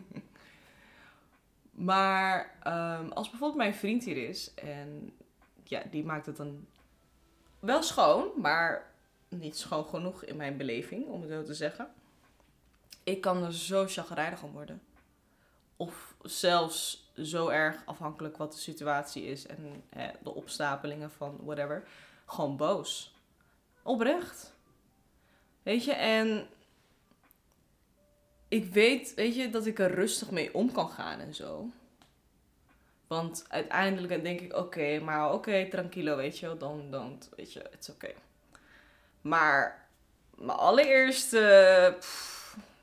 maar 1.71 2.55
um, 2.67 3.11
als 3.11 3.29
bijvoorbeeld 3.29 3.59
mijn 3.59 3.75
vriend 3.75 4.03
hier 4.03 4.29
is 4.29 4.53
en 4.53 5.13
ja, 5.63 5.83
die 5.91 6.03
maakt 6.03 6.25
het 6.25 6.38
dan 6.38 6.65
wel 7.59 7.83
schoon, 7.83 8.27
maar 8.38 8.91
niet 9.29 9.57
schoon 9.57 9.85
genoeg 9.85 10.23
in 10.23 10.35
mijn 10.35 10.57
beleving, 10.57 11.07
om 11.07 11.21
het 11.21 11.29
zo 11.29 11.43
te 11.43 11.53
zeggen. 11.53 11.88
Ik 13.03 13.21
kan 13.21 13.43
er 13.43 13.53
zo 13.53 13.85
chagrijnig 13.88 14.43
om 14.43 14.51
worden. 14.51 14.81
Of 15.79 16.15
zelfs 16.21 17.12
zo 17.15 17.48
erg 17.48 17.81
afhankelijk 17.86 18.38
wat 18.38 18.51
de 18.51 18.57
situatie 18.57 19.24
is 19.24 19.48
en 19.48 19.83
de 20.24 20.33
opstapelingen 20.33 21.12
van 21.12 21.39
whatever. 21.43 21.88
Gewoon 22.25 22.57
boos. 22.57 23.15
Oprecht. 23.83 24.53
Weet 25.63 25.83
je, 25.83 25.93
en 25.93 26.48
ik 28.48 28.74
weet, 28.74 29.13
weet 29.13 29.36
je, 29.36 29.50
dat 29.50 29.65
ik 29.65 29.79
er 29.79 29.93
rustig 29.93 30.31
mee 30.31 30.53
om 30.53 30.71
kan 30.71 30.89
gaan 30.89 31.19
en 31.19 31.33
zo. 31.36 31.69
Want 33.07 33.45
uiteindelijk 33.48 34.24
denk 34.24 34.39
ik, 34.39 34.55
oké, 34.55 35.00
maar 35.00 35.33
oké, 35.33 35.67
tranquilo, 35.69 36.15
weet 36.15 36.39
je, 36.39 36.57
dan, 36.57 36.91
dan, 36.91 37.21
weet 37.36 37.53
je, 37.53 37.59
het 37.59 37.79
is 37.79 37.89
oké. 37.89 38.13
Maar 39.21 39.88
mijn 40.36 40.57
allereerste, 40.57 41.98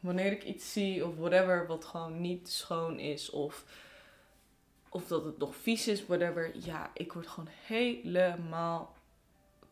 wanneer 0.00 0.32
ik 0.32 0.44
iets 0.44 0.72
zie 0.72 1.06
of 1.06 1.16
whatever, 1.16 1.66
wat 1.66 1.84
gewoon 1.84 2.20
niet 2.20 2.48
schoon 2.48 2.98
is 2.98 3.30
of, 3.30 3.64
of 4.88 5.06
dat 5.06 5.24
het 5.24 5.38
nog 5.38 5.56
vies 5.56 5.88
is, 5.88 6.06
whatever, 6.06 6.50
ja, 6.54 6.90
ik 6.94 7.12
word 7.12 7.26
gewoon 7.26 7.48
helemaal 7.66 8.96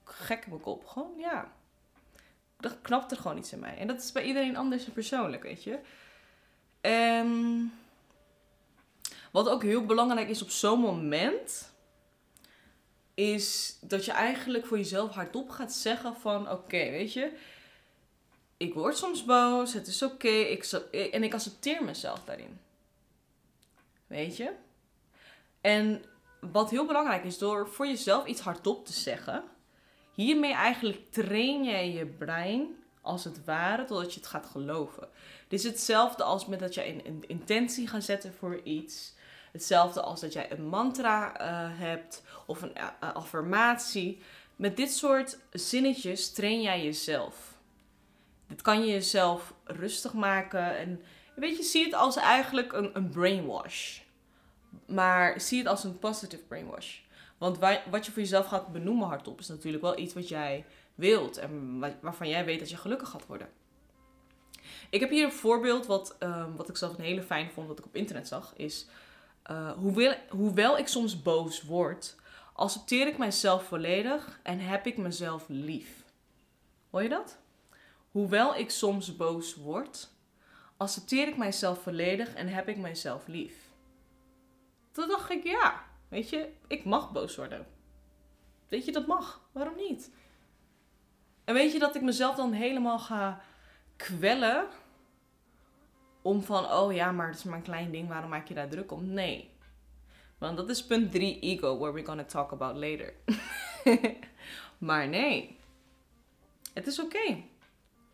gek 0.05 0.45
in 0.45 0.51
mijn 0.51 0.61
kop. 0.61 0.87
Gewoon, 0.87 1.13
ja. 1.19 1.53
Dan 2.57 2.73
knapt 2.83 3.11
er 3.11 3.17
gewoon 3.17 3.39
iets 3.39 3.53
in 3.53 3.59
mij. 3.59 3.77
En 3.77 3.87
dat 3.87 4.03
is 4.03 4.13
bij 4.13 4.25
iedereen 4.25 4.57
anders 4.57 4.87
en 4.87 4.93
persoonlijk, 4.93 5.43
weet 5.43 5.65
je. 5.65 5.79
En 6.81 7.73
wat 9.33 9.49
ook 9.49 9.63
heel 9.63 9.87
belangrijk 9.87 10.29
is 10.29 10.43
op 10.43 10.51
zo'n 10.51 10.81
moment, 10.81 11.73
is 13.15 13.79
dat 13.81 14.05
je 14.05 14.13
eigenlijk 14.13 14.67
voor 14.67 14.77
jezelf 14.77 15.11
hardop 15.11 15.51
gaat 15.51 15.73
zeggen 15.73 16.17
van 16.17 16.51
oké, 16.51 16.91
weet 16.91 17.13
je, 17.13 17.33
ik 18.57 18.75
word 18.75 18.97
soms 18.97 19.25
boos, 19.25 19.73
het 19.73 19.87
is 19.87 20.03
oké, 20.03 20.29
ik, 20.29 20.65
en 21.13 21.23
ik 21.23 21.35
accepteer 21.35 21.85
mezelf 21.85 22.25
daarin. 22.25 22.61
Weet 24.07 24.37
je? 24.37 24.53
En 25.61 26.05
wat 26.41 26.71
heel 26.71 26.87
belangrijk 26.87 27.25
is, 27.25 27.39
door 27.39 27.69
voor 27.69 27.87
jezelf 27.87 28.27
iets 28.27 28.41
hardop 28.41 28.87
te 28.87 28.93
zeggen, 28.93 29.45
hiermee 30.15 30.53
eigenlijk 30.53 31.11
train 31.11 31.65
jij 31.65 31.93
je 31.93 32.07
brein 32.07 32.77
als 33.01 33.25
het 33.25 33.45
ware 33.45 33.85
totdat 33.85 34.15
je 34.15 34.21
het 34.21 34.29
gaat 34.29 34.47
geloven. 34.47 35.09
Dit 35.49 35.59
is 35.59 35.65
hetzelfde 35.65 36.23
als 36.23 36.47
met 36.47 36.61
dat 36.61 36.75
je 36.75 37.07
een 37.07 37.25
intentie 37.27 37.89
gaat 37.89 38.05
zetten 38.05 38.35
voor 38.35 38.61
iets. 38.63 39.15
Hetzelfde 39.53 40.01
als 40.01 40.21
dat 40.21 40.33
jij 40.33 40.53
een 40.53 40.67
mantra 40.67 41.41
uh, 41.41 41.79
hebt 41.79 42.23
of 42.47 42.63
een 42.63 42.73
uh, 42.77 43.15
affirmatie. 43.15 44.23
Met 44.57 44.77
dit 44.77 44.93
soort 44.93 45.39
zinnetjes 45.53 46.33
train 46.33 46.63
jij 46.63 46.85
jezelf. 46.85 47.54
Dit 48.55 48.63
kan 48.63 48.81
je 48.81 48.93
jezelf 48.93 49.55
rustig 49.65 50.13
maken. 50.13 50.77
En 50.77 51.03
weet 51.37 51.57
je, 51.57 51.63
zie 51.63 51.85
het 51.85 51.95
als 51.95 52.17
eigenlijk 52.17 52.73
een, 52.73 52.91
een 52.97 53.09
brainwash. 53.09 54.01
Maar 54.87 55.41
zie 55.41 55.59
het 55.59 55.67
als 55.67 55.85
een 55.85 55.99
positive 55.99 56.43
brainwash. 56.43 56.99
Want 57.39 57.59
wat 57.91 58.07
je 58.07 58.13
voor 58.13 58.23
jezelf 58.23 58.47
gaat 58.47 58.73
benoemen 58.73 59.09
hardop 59.09 59.41
is 59.41 59.49
natuurlijk 59.49 59.83
wel 59.83 59.99
iets 59.99 60.15
wat 60.15 60.29
jij 60.29 60.65
wilt 60.95 61.37
en 61.37 61.79
waarvan 62.01 62.29
jij 62.29 62.45
weet 62.45 62.59
dat 62.59 62.71
je 62.71 62.77
gelukkig 62.77 63.09
gaat 63.09 63.27
worden. 63.27 63.49
Ik 64.91 65.01
heb 65.01 65.11
hier 65.11 65.25
een 65.25 65.33
voorbeeld 65.33 65.87
wat, 65.87 66.17
ehm, 66.19 66.55
wat 66.57 66.69
ik 66.69 66.77
zelf 66.77 66.99
een 66.99 67.05
hele 67.05 67.23
fijn 67.23 67.51
vond, 67.51 67.69
wat 67.69 67.79
ik 67.79 67.85
op 67.85 67.97
internet 67.97 68.29
zag. 68.29 68.53
Is, 68.57 68.87
uh, 69.51 69.73
hoewel, 69.73 70.15
hoewel 70.29 70.79
ik 70.79 70.89
soms 70.89 71.23
boos 71.23 71.63
word, 71.63 72.17
accepteer 72.53 73.07
ik 73.07 73.19
mijzelf 73.19 73.65
volledig 73.65 74.41
en 74.43 74.59
heb 74.59 74.87
ik 74.87 74.97
mezelf 74.97 75.45
lief. 75.49 76.05
Hoor 76.91 77.03
je 77.03 77.09
dat? 77.09 77.43
Hoewel 78.15 78.57
ik 78.57 78.71
soms 78.71 79.17
boos 79.17 79.55
word, 79.55 80.11
accepteer 80.77 81.29
ik 81.29 81.37
mijzelf 81.37 81.83
volledig 81.83 82.35
en 82.35 82.49
heb 82.49 82.69
ik 82.69 82.77
mijzelf 82.77 83.27
lief. 83.27 83.55
Toen 84.93 85.09
dacht 85.09 85.31
ik, 85.31 85.45
ja, 85.45 85.85
weet 86.09 86.31
je, 86.31 86.53
ik 86.67 86.85
mag 86.85 87.13
boos 87.13 87.37
worden. 87.37 87.67
Weet 88.69 88.85
je, 88.85 88.93
dat 88.93 89.07
mag. 89.07 89.41
Waarom 89.53 89.77
niet? 89.77 90.11
En 91.45 91.55
weet 91.55 91.73
je 91.73 91.79
dat 91.79 91.95
ik 91.95 92.03
mezelf 92.03 92.37
dan 92.37 92.53
helemaal 92.53 92.99
ga 92.99 93.41
kwellen? 93.97 94.69
Om 96.23 96.43
van, 96.43 96.73
oh 96.73 96.93
ja, 96.93 97.13
maar 97.13 97.27
het 97.27 97.37
is 97.37 97.45
maar 97.45 97.57
een 97.57 97.63
klein 97.63 97.91
ding, 97.91 98.09
waarom 98.09 98.31
maak 98.31 98.49
je 98.49 98.55
daar 98.55 98.69
druk 98.69 98.93
om? 98.93 99.07
Nee. 99.07 99.51
Want 100.39 100.57
dat 100.57 100.69
is 100.69 100.87
punt 100.87 101.13
3 101.13 101.41
ego, 101.41 101.79
where 101.79 101.93
we're 101.93 102.07
gonna 102.07 102.25
talk 102.25 102.53
about 102.53 102.77
later. 102.77 103.15
maar 104.89 105.09
nee. 105.09 105.59
Het 106.73 106.87
is 106.87 107.01
oké. 107.01 107.53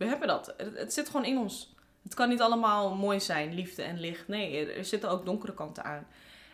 We 0.01 0.07
hebben 0.07 0.29
dat. 0.29 0.55
Het, 0.57 0.93
zit 0.93 1.07
gewoon 1.07 1.25
in 1.25 1.39
ons. 1.39 1.75
Het 2.03 2.15
kan 2.15 2.29
niet 2.29 2.41
allemaal 2.41 2.95
mooi 2.95 3.21
zijn, 3.21 3.55
liefde 3.55 3.83
en 3.83 4.01
licht. 4.01 4.29
Nee, 4.29 4.73
er, 4.73 4.85
zitten 4.85 5.11
ook 5.11 5.25
donkere 5.25 5.55
kanten 5.55 5.85
aan. 5.85 6.07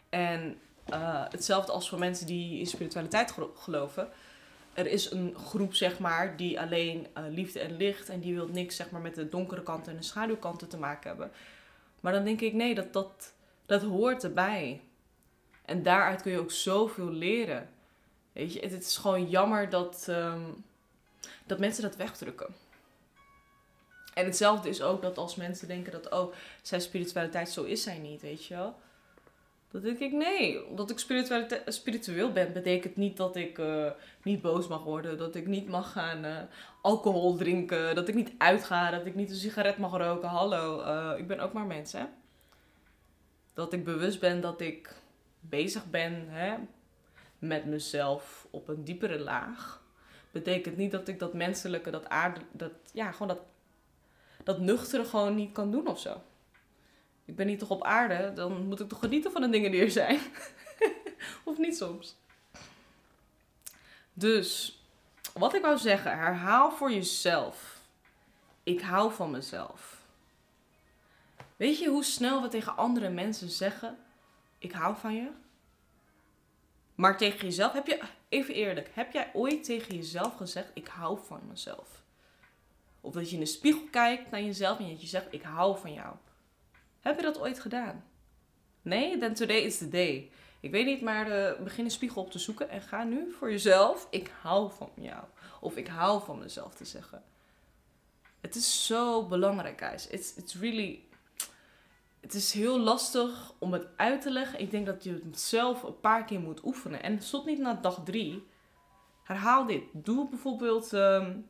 En 0.09 0.59
uh, 0.93 1.25
hetzelfde 1.31 1.73
als 1.73 1.88
voor 1.88 1.99
mensen 1.99 2.26
die 2.26 2.59
in 2.59 2.67
spiritualiteit 2.67 3.35
geloven. 3.55 4.09
Er 4.75 4.87
is 4.87 5.11
een 5.11 5.35
groep, 5.37 5.75
zeg 5.75 5.99
maar, 5.99 6.37
die 6.37 6.61
alleen 6.61 7.07
uh, 7.19 7.25
liefde 7.29 7.61
en 7.61 7.76
licht 7.76 8.09
en 8.09 8.21
die 8.21 8.35
wil 8.35 8.49
niks, 8.49 8.76
zeg 8.76 8.91
maar, 8.91 9.00
met 9.00 9.15
de 9.15 9.29
donkere 9.29 9.62
kanten 9.62 9.93
en 9.93 9.99
de 9.99 10.05
schaduwkanten 10.05 10.69
te 10.69 10.79
maken 10.79 11.09
hebben. 11.09 11.31
Maar 12.00 12.12
dan 12.12 12.25
denk 12.25 12.41
ik, 12.41 12.53
nee, 12.53 12.75
dat, 12.75 12.93
dat, 12.93 13.33
dat 13.67 13.83
hoort 13.83 14.25
erbij. 14.25 14.81
En 15.65 15.83
daaruit 15.83 16.23
kun 16.23 16.33
je 16.33 16.38
ook 16.38 16.50
zoveel 16.50 17.11
leren. 17.11 17.69
Weet 18.33 18.53
je, 18.53 18.61
het, 18.61 18.73
is 18.73 18.97
gewoon 18.97 19.29
jammer 19.29 19.71
dat, 19.71 20.07
um, 20.09 20.65
dat 21.47 21.59
mensen 21.59 21.83
dat 21.83 21.97
wegdrukken. 21.97 22.55
En 24.17 24.25
hetzelfde 24.25 24.69
is 24.69 24.83
ook 24.83 25.03
dat 25.03 25.19
als 25.19 25.35
mensen 25.35 25.69
denken 25.69 25.93
dat, 25.93 26.13
oh, 26.13 26.33
zijn 26.63 26.81
spiritualiteit, 26.81 27.49
zo 27.49 27.63
is 27.63 27.83
zij 27.83 27.99
niet, 27.99 28.21
weet 28.21 28.45
je 28.45 28.55
wel. 28.55 28.75
Dat 29.71 29.83
denk 29.83 29.99
ik, 29.99 30.13
nee. 30.13 30.67
Omdat 30.67 30.91
ik 30.91 30.99
spiritueel 31.67 32.33
ben, 32.33 32.53
betekent 32.53 32.97
niet 32.97 33.17
dat 33.17 33.37
ik 33.37 33.59
uh, 33.59 33.91
niet 34.23 34.43
boos 34.43 34.67
mag 34.67 34.85
worden. 34.85 35.19
Dat 35.19 35.35
ik 35.35 35.47
niet 35.47 35.69
mag 35.69 35.93
gaan 35.93 36.25
uh, 36.25 36.37
alcohol 36.83 37.37
drinken. 37.37 37.95
Dat 37.95 38.09
ik 38.09 38.15
niet 38.15 38.33
uitga. 38.39 38.91
Dat 38.91 39.07
ik 39.07 39.15
niet 39.15 39.31
een 39.31 39.37
sigaret 39.37 39.79
mag 39.79 39.97
roken. 39.97 40.29
Hallo, 40.29 40.81
uh, 40.81 41.19
ik 41.19 41.27
ben 41.27 41.41
ook 41.41 41.53
maar 41.53 41.67
mens, 41.67 41.93
hè. 41.93 42.05
Dat 43.55 43.73
ik 43.73 43.85
bewust 43.85 44.21
ben 44.21 44.41
dat 44.41 44.61
ik 44.61 44.95
bezig 45.41 45.91
ben 45.91 46.29
hè, 46.29 46.55
met 47.39 47.65
mezelf 47.65 48.47
op 48.51 48.69
een 48.69 48.85
diepere 48.85 49.19
laag. 49.19 49.83
Betekent 50.31 50.77
niet 50.77 50.91
dat 50.91 51.09
ik 51.09 51.19
dat 51.19 51.35
menselijke, 51.35 51.91
dat 51.91 52.09
aarde, 52.09 52.41
dat, 52.53 52.73
ja, 52.93 53.13
gewoon 53.13 53.29
dat, 53.29 53.41
dat 54.47 54.61
nuchtere 54.61 55.05
gewoon 55.05 55.35
niet 55.35 55.53
kan 55.53 55.71
doen 55.71 55.87
of 55.87 56.00
zo 56.00 56.21
ik 57.26 57.37
ben 57.37 57.47
niet 57.47 57.59
toch 57.59 57.71
op 57.71 57.85
aarde, 57.85 58.33
dan 58.33 58.67
moet 58.67 58.81
ik 58.81 58.88
toch 58.88 58.99
genieten 58.99 59.33
van 59.33 59.41
de 59.41 59.49
dingen 59.49 59.71
die 59.71 59.81
er 59.81 59.91
zijn. 59.91 60.21
of 61.45 61.59
niet 61.59 61.76
soms. 61.76 62.17
Dus, 64.12 64.81
wat 65.35 65.55
ik 65.55 65.62
wou 65.62 65.79
zeggen, 65.79 66.19
herhaal 66.19 66.71
voor 66.71 66.93
jezelf. 66.93 67.81
Ik 68.62 68.81
hou 68.81 69.12
van 69.12 69.31
mezelf. 69.31 70.05
Weet 71.57 71.79
je 71.79 71.88
hoe 71.88 72.05
snel 72.05 72.43
we 72.43 72.49
tegen 72.49 72.76
andere 72.76 73.09
mensen 73.09 73.49
zeggen: 73.49 73.99
Ik 74.59 74.73
hou 74.73 74.97
van 74.97 75.15
je? 75.15 75.30
Maar 76.95 77.17
tegen 77.17 77.47
jezelf, 77.47 77.73
heb 77.73 77.87
je, 77.87 78.02
even 78.28 78.54
eerlijk, 78.54 78.91
heb 78.95 79.13
jij 79.13 79.30
ooit 79.32 79.65
tegen 79.65 79.95
jezelf 79.95 80.37
gezegd: 80.37 80.71
Ik 80.75 80.87
hou 80.87 81.19
van 81.26 81.41
mezelf? 81.49 82.02
Of 83.06 83.12
dat 83.12 83.28
je 83.28 83.34
in 83.34 83.40
de 83.40 83.47
spiegel 83.47 83.82
kijkt 83.90 84.30
naar 84.30 84.42
jezelf 84.42 84.78
en 84.78 84.88
dat 84.88 85.00
je 85.00 85.06
zegt: 85.06 85.26
Ik 85.30 85.42
hou 85.42 85.78
van 85.78 85.92
jou. 85.92 86.14
Heb 87.00 87.16
je 87.16 87.23
dat 87.23 87.40
ooit 87.40 87.60
gedaan? 87.60 88.04
Nee? 88.82 89.19
Then 89.19 89.34
today 89.34 89.56
is 89.56 89.78
the 89.78 89.88
day. 89.88 90.30
Ik 90.60 90.71
weet 90.71 90.86
niet, 90.86 91.00
maar 91.00 91.28
uh, 91.28 91.62
begin 91.64 91.84
een 91.84 91.90
spiegel 91.90 92.23
op 92.23 92.30
te 92.30 92.38
zoeken 92.38 92.69
en 92.69 92.82
ga 92.82 93.04
nu 93.04 93.32
voor 93.32 93.50
jezelf. 93.50 94.06
Ik 94.10 94.30
hou 94.40 94.71
van 94.73 94.90
jou. 94.95 95.25
Of 95.60 95.76
ik 95.76 95.86
hou 95.86 96.23
van 96.25 96.38
mezelf 96.38 96.75
te 96.75 96.84
zeggen. 96.84 97.23
Het 98.40 98.54
is 98.54 98.86
zo 98.86 99.26
belangrijk, 99.26 99.80
guys. 99.80 100.06
It's, 100.06 100.34
it's 100.36 100.54
really. 100.54 101.04
Het 102.21 102.34
is 102.34 102.52
heel 102.52 102.78
lastig 102.78 103.52
om 103.58 103.73
het 103.73 103.86
uit 103.97 104.23
te 104.23 104.30
leggen. 104.30 104.60
Ik 104.60 104.71
denk 104.71 104.86
dat 104.86 105.04
je 105.04 105.21
het 105.25 105.40
zelf 105.40 105.82
een 105.82 106.00
paar 106.00 106.25
keer 106.25 106.40
moet 106.40 106.64
oefenen. 106.64 107.02
En 107.02 107.19
tot 107.19 107.47
niet 107.47 107.58
na 107.58 107.75
dag 107.75 108.02
drie. 108.04 108.47
Herhaal 109.23 109.66
dit. 109.66 109.82
Doe 109.92 110.28
bijvoorbeeld 110.28 110.92
um, 110.92 111.49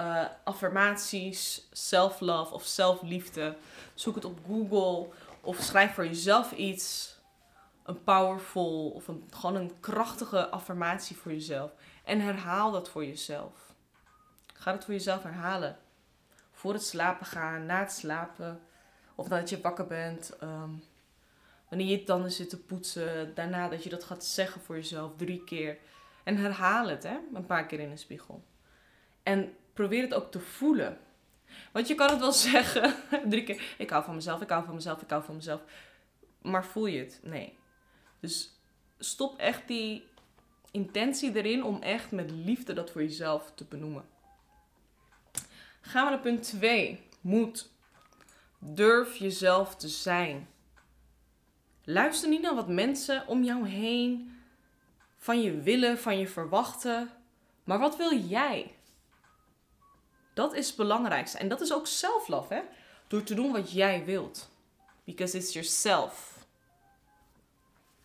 uh, 0.00 0.24
affirmaties, 0.44 1.68
self-love 1.72 2.54
of 2.54 2.66
zelfliefde. 2.66 3.56
Zoek 3.94 4.14
het 4.14 4.24
op 4.24 4.38
Google 4.46 5.08
of 5.40 5.56
schrijf 5.56 5.94
voor 5.94 6.06
jezelf 6.06 6.52
iets. 6.52 7.16
Een 7.82 8.02
powerful 8.02 8.90
of 8.90 9.08
een, 9.08 9.28
gewoon 9.30 9.56
een 9.56 9.80
krachtige 9.80 10.48
affirmatie 10.48 11.16
voor 11.16 11.32
jezelf. 11.32 11.70
En 12.04 12.20
herhaal 12.20 12.70
dat 12.70 12.88
voor 12.88 13.04
jezelf. 13.04 13.74
Ga 14.54 14.72
het 14.72 14.84
voor 14.84 14.94
jezelf 14.94 15.22
herhalen. 15.22 15.78
Voor 16.52 16.72
het 16.72 16.84
slapen 16.84 17.26
gaan, 17.26 17.66
na 17.66 17.78
het 17.78 17.92
slapen. 17.92 18.60
Of 19.14 19.28
nadat 19.28 19.50
je 19.50 19.60
wakker 19.60 19.86
bent. 19.86 20.36
Ehm, 20.40 20.70
wanneer 21.68 21.86
je 21.86 22.04
tanden 22.04 22.32
zit 22.32 22.50
te 22.50 22.58
poetsen. 22.58 23.34
Daarna 23.34 23.68
dat 23.68 23.84
je 23.84 23.90
dat 23.90 24.04
gaat 24.04 24.24
zeggen 24.24 24.60
voor 24.60 24.74
jezelf 24.74 25.12
drie 25.16 25.44
keer. 25.44 25.78
En 26.24 26.36
herhaal 26.36 26.88
het 26.88 27.02
hè, 27.02 27.18
een 27.34 27.46
paar 27.46 27.66
keer 27.66 27.80
in 27.80 27.90
de 27.90 27.96
spiegel. 27.96 28.44
En 29.22 29.56
probeer 29.72 30.02
het 30.02 30.14
ook 30.14 30.30
te 30.30 30.40
voelen. 30.40 30.98
Want 31.72 31.88
je 31.88 31.94
kan 31.94 32.10
het 32.10 32.18
wel 32.18 32.32
zeggen, 32.52 32.94
drie 33.28 33.42
keer, 33.42 33.74
ik 33.78 33.90
hou 33.90 34.04
van 34.04 34.14
mezelf, 34.14 34.40
ik 34.40 34.48
hou 34.48 34.64
van 34.64 34.74
mezelf, 34.74 35.02
ik 35.02 35.10
hou 35.10 35.24
van 35.24 35.36
mezelf. 35.36 35.60
Maar 36.42 36.64
voel 36.64 36.86
je 36.86 36.98
het? 36.98 37.20
Nee. 37.22 37.58
Dus 38.20 38.60
stop 38.98 39.38
echt 39.38 39.68
die 39.68 40.04
intentie 40.70 41.36
erin 41.36 41.64
om 41.64 41.82
echt 41.82 42.10
met 42.10 42.30
liefde 42.30 42.72
dat 42.72 42.90
voor 42.90 43.02
jezelf 43.02 43.52
te 43.54 43.64
benoemen. 43.64 44.04
Gaan 45.80 46.04
we 46.04 46.10
naar 46.10 46.20
punt 46.20 46.42
2. 46.42 47.00
Moed. 47.20 47.70
Durf 48.58 49.16
jezelf 49.16 49.76
te 49.76 49.88
zijn. 49.88 50.48
Luister 51.84 52.28
niet 52.28 52.42
naar 52.42 52.54
wat 52.54 52.68
mensen 52.68 53.26
om 53.26 53.42
jou 53.42 53.68
heen 53.68 54.40
van 55.16 55.42
je 55.42 55.60
willen, 55.60 55.98
van 55.98 56.18
je 56.18 56.28
verwachten. 56.28 57.10
Maar 57.64 57.78
wat 57.78 57.96
wil 57.96 58.18
jij? 58.18 58.74
Dat 60.32 60.54
is 60.54 60.66
het 60.66 60.76
belangrijkste. 60.76 61.38
En 61.38 61.48
dat 61.48 61.60
is 61.60 61.72
ook 61.72 61.86
self-love, 61.86 62.54
hè? 62.54 62.62
Door 63.06 63.22
te 63.22 63.34
doen 63.34 63.52
wat 63.52 63.72
jij 63.72 64.04
wilt. 64.04 64.50
Because 65.04 65.36
it's 65.36 65.52
yourself. 65.52 66.46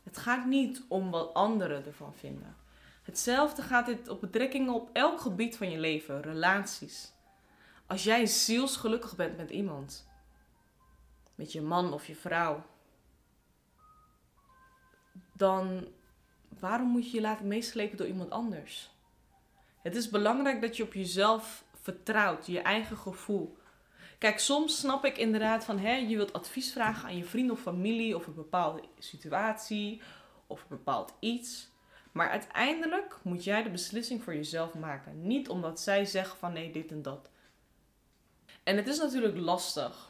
Het 0.03 0.17
gaat 0.17 0.45
niet 0.45 0.83
om 0.87 1.11
wat 1.11 1.33
anderen 1.33 1.85
ervan 1.85 2.13
vinden. 2.13 2.55
Hetzelfde 3.03 3.61
gaat 3.61 3.85
dit 3.85 4.07
op 4.07 4.21
betrekkingen 4.21 4.73
op 4.73 4.89
elk 4.93 5.19
gebied 5.19 5.57
van 5.57 5.69
je 5.69 5.79
leven. 5.79 6.21
Relaties. 6.21 7.11
Als 7.85 8.03
jij 8.03 8.25
zielsgelukkig 8.25 9.15
bent 9.15 9.37
met 9.37 9.49
iemand. 9.49 10.07
Met 11.35 11.51
je 11.51 11.61
man 11.61 11.93
of 11.93 12.07
je 12.07 12.15
vrouw. 12.15 12.65
Dan 15.33 15.87
waarom 16.59 16.87
moet 16.87 17.11
je 17.11 17.15
je 17.15 17.21
laten 17.21 17.47
meeslepen 17.47 17.97
door 17.97 18.07
iemand 18.07 18.29
anders? 18.29 18.89
Het 19.81 19.95
is 19.95 20.09
belangrijk 20.09 20.61
dat 20.61 20.77
je 20.77 20.83
op 20.83 20.93
jezelf 20.93 21.63
vertrouwt, 21.87 22.45
je 22.45 22.59
eigen 22.59 22.97
gevoel. 22.97 23.57
Kijk, 24.17 24.39
soms 24.39 24.79
snap 24.79 25.05
ik 25.05 25.17
inderdaad 25.17 25.63
van, 25.63 25.79
hè, 25.79 25.95
je 25.95 26.15
wilt 26.15 26.33
advies 26.33 26.71
vragen 26.71 27.07
aan 27.07 27.17
je 27.17 27.25
vriend 27.25 27.51
of 27.51 27.59
familie 27.59 28.15
over 28.15 28.29
een 28.29 28.35
bepaalde 28.35 28.81
situatie 28.99 30.01
of 30.47 30.61
een 30.61 30.67
bepaald 30.69 31.13
iets. 31.19 31.69
Maar 32.11 32.29
uiteindelijk 32.29 33.17
moet 33.21 33.43
jij 33.43 33.63
de 33.63 33.69
beslissing 33.69 34.23
voor 34.23 34.35
jezelf 34.35 34.73
maken. 34.73 35.27
Niet 35.27 35.49
omdat 35.49 35.79
zij 35.79 36.05
zeggen 36.05 36.37
van 36.37 36.53
nee, 36.53 36.71
dit 36.71 36.91
en 36.91 37.01
dat. 37.01 37.29
En 38.63 38.75
het 38.75 38.87
is 38.87 38.99
natuurlijk 38.99 39.37
lastig 39.37 40.09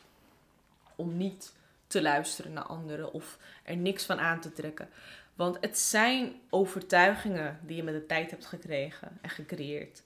om 0.95 1.17
niet 1.17 1.55
te 1.87 2.01
luisteren 2.01 2.53
naar 2.53 2.63
anderen 2.63 3.13
of 3.13 3.37
er 3.63 3.77
niks 3.77 4.05
van 4.05 4.19
aan 4.19 4.39
te 4.39 4.53
trekken. 4.53 4.89
Want 5.35 5.57
het 5.61 5.77
zijn 5.77 6.41
overtuigingen 6.49 7.59
die 7.63 7.75
je 7.75 7.83
met 7.83 7.93
de 7.93 8.05
tijd 8.05 8.31
hebt 8.31 8.45
gekregen 8.45 9.17
en 9.21 9.29
gecreëerd. 9.29 10.03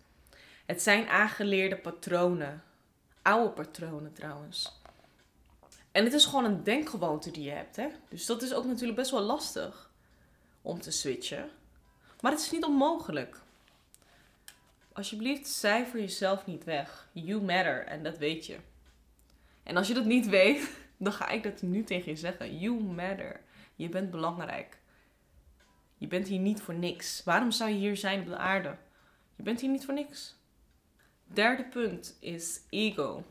Het 0.65 0.81
zijn 0.81 1.07
aangeleerde 1.07 1.77
patronen. 1.77 2.63
Oude 3.21 3.49
patronen 3.49 4.13
trouwens. 4.13 4.81
En 5.91 6.03
het 6.03 6.13
is 6.13 6.25
gewoon 6.25 6.45
een 6.45 6.63
denkgewoonte 6.63 7.31
die 7.31 7.43
je 7.43 7.51
hebt. 7.51 7.75
Hè? 7.75 7.87
Dus 8.09 8.25
dat 8.25 8.41
is 8.41 8.53
ook 8.53 8.65
natuurlijk 8.65 8.97
best 8.97 9.11
wel 9.11 9.21
lastig 9.21 9.91
om 10.61 10.81
te 10.81 10.91
switchen. 10.91 11.49
Maar 12.21 12.31
het 12.31 12.41
is 12.41 12.51
niet 12.51 12.63
onmogelijk. 12.63 13.39
Alsjeblieft, 14.93 15.59
voor 15.59 15.99
jezelf 15.99 16.45
niet 16.45 16.63
weg. 16.63 17.09
You 17.11 17.41
matter 17.41 17.85
en 17.85 18.03
dat 18.03 18.17
weet 18.17 18.45
je. 18.45 18.57
En 19.63 19.77
als 19.77 19.87
je 19.87 19.93
dat 19.93 20.05
niet 20.05 20.27
weet, 20.27 20.69
dan 20.97 21.13
ga 21.13 21.29
ik 21.29 21.43
dat 21.43 21.61
nu 21.61 21.83
tegen 21.83 22.11
je 22.11 22.17
zeggen. 22.17 22.59
You 22.59 22.83
matter. 22.83 23.41
Je 23.75 23.89
bent 23.89 24.11
belangrijk. 24.11 24.77
Je 25.97 26.07
bent 26.07 26.27
hier 26.27 26.39
niet 26.39 26.61
voor 26.61 26.73
niks. 26.73 27.23
Waarom 27.23 27.51
zou 27.51 27.69
je 27.69 27.75
hier 27.75 27.97
zijn 27.97 28.19
op 28.19 28.25
de 28.25 28.37
aarde? 28.37 28.77
Je 29.35 29.43
bent 29.43 29.61
hier 29.61 29.69
niet 29.69 29.85
voor 29.85 29.93
niks. 29.93 30.35
Derde 31.33 31.63
punt 31.63 32.17
is 32.19 32.61
ego. 32.69 33.23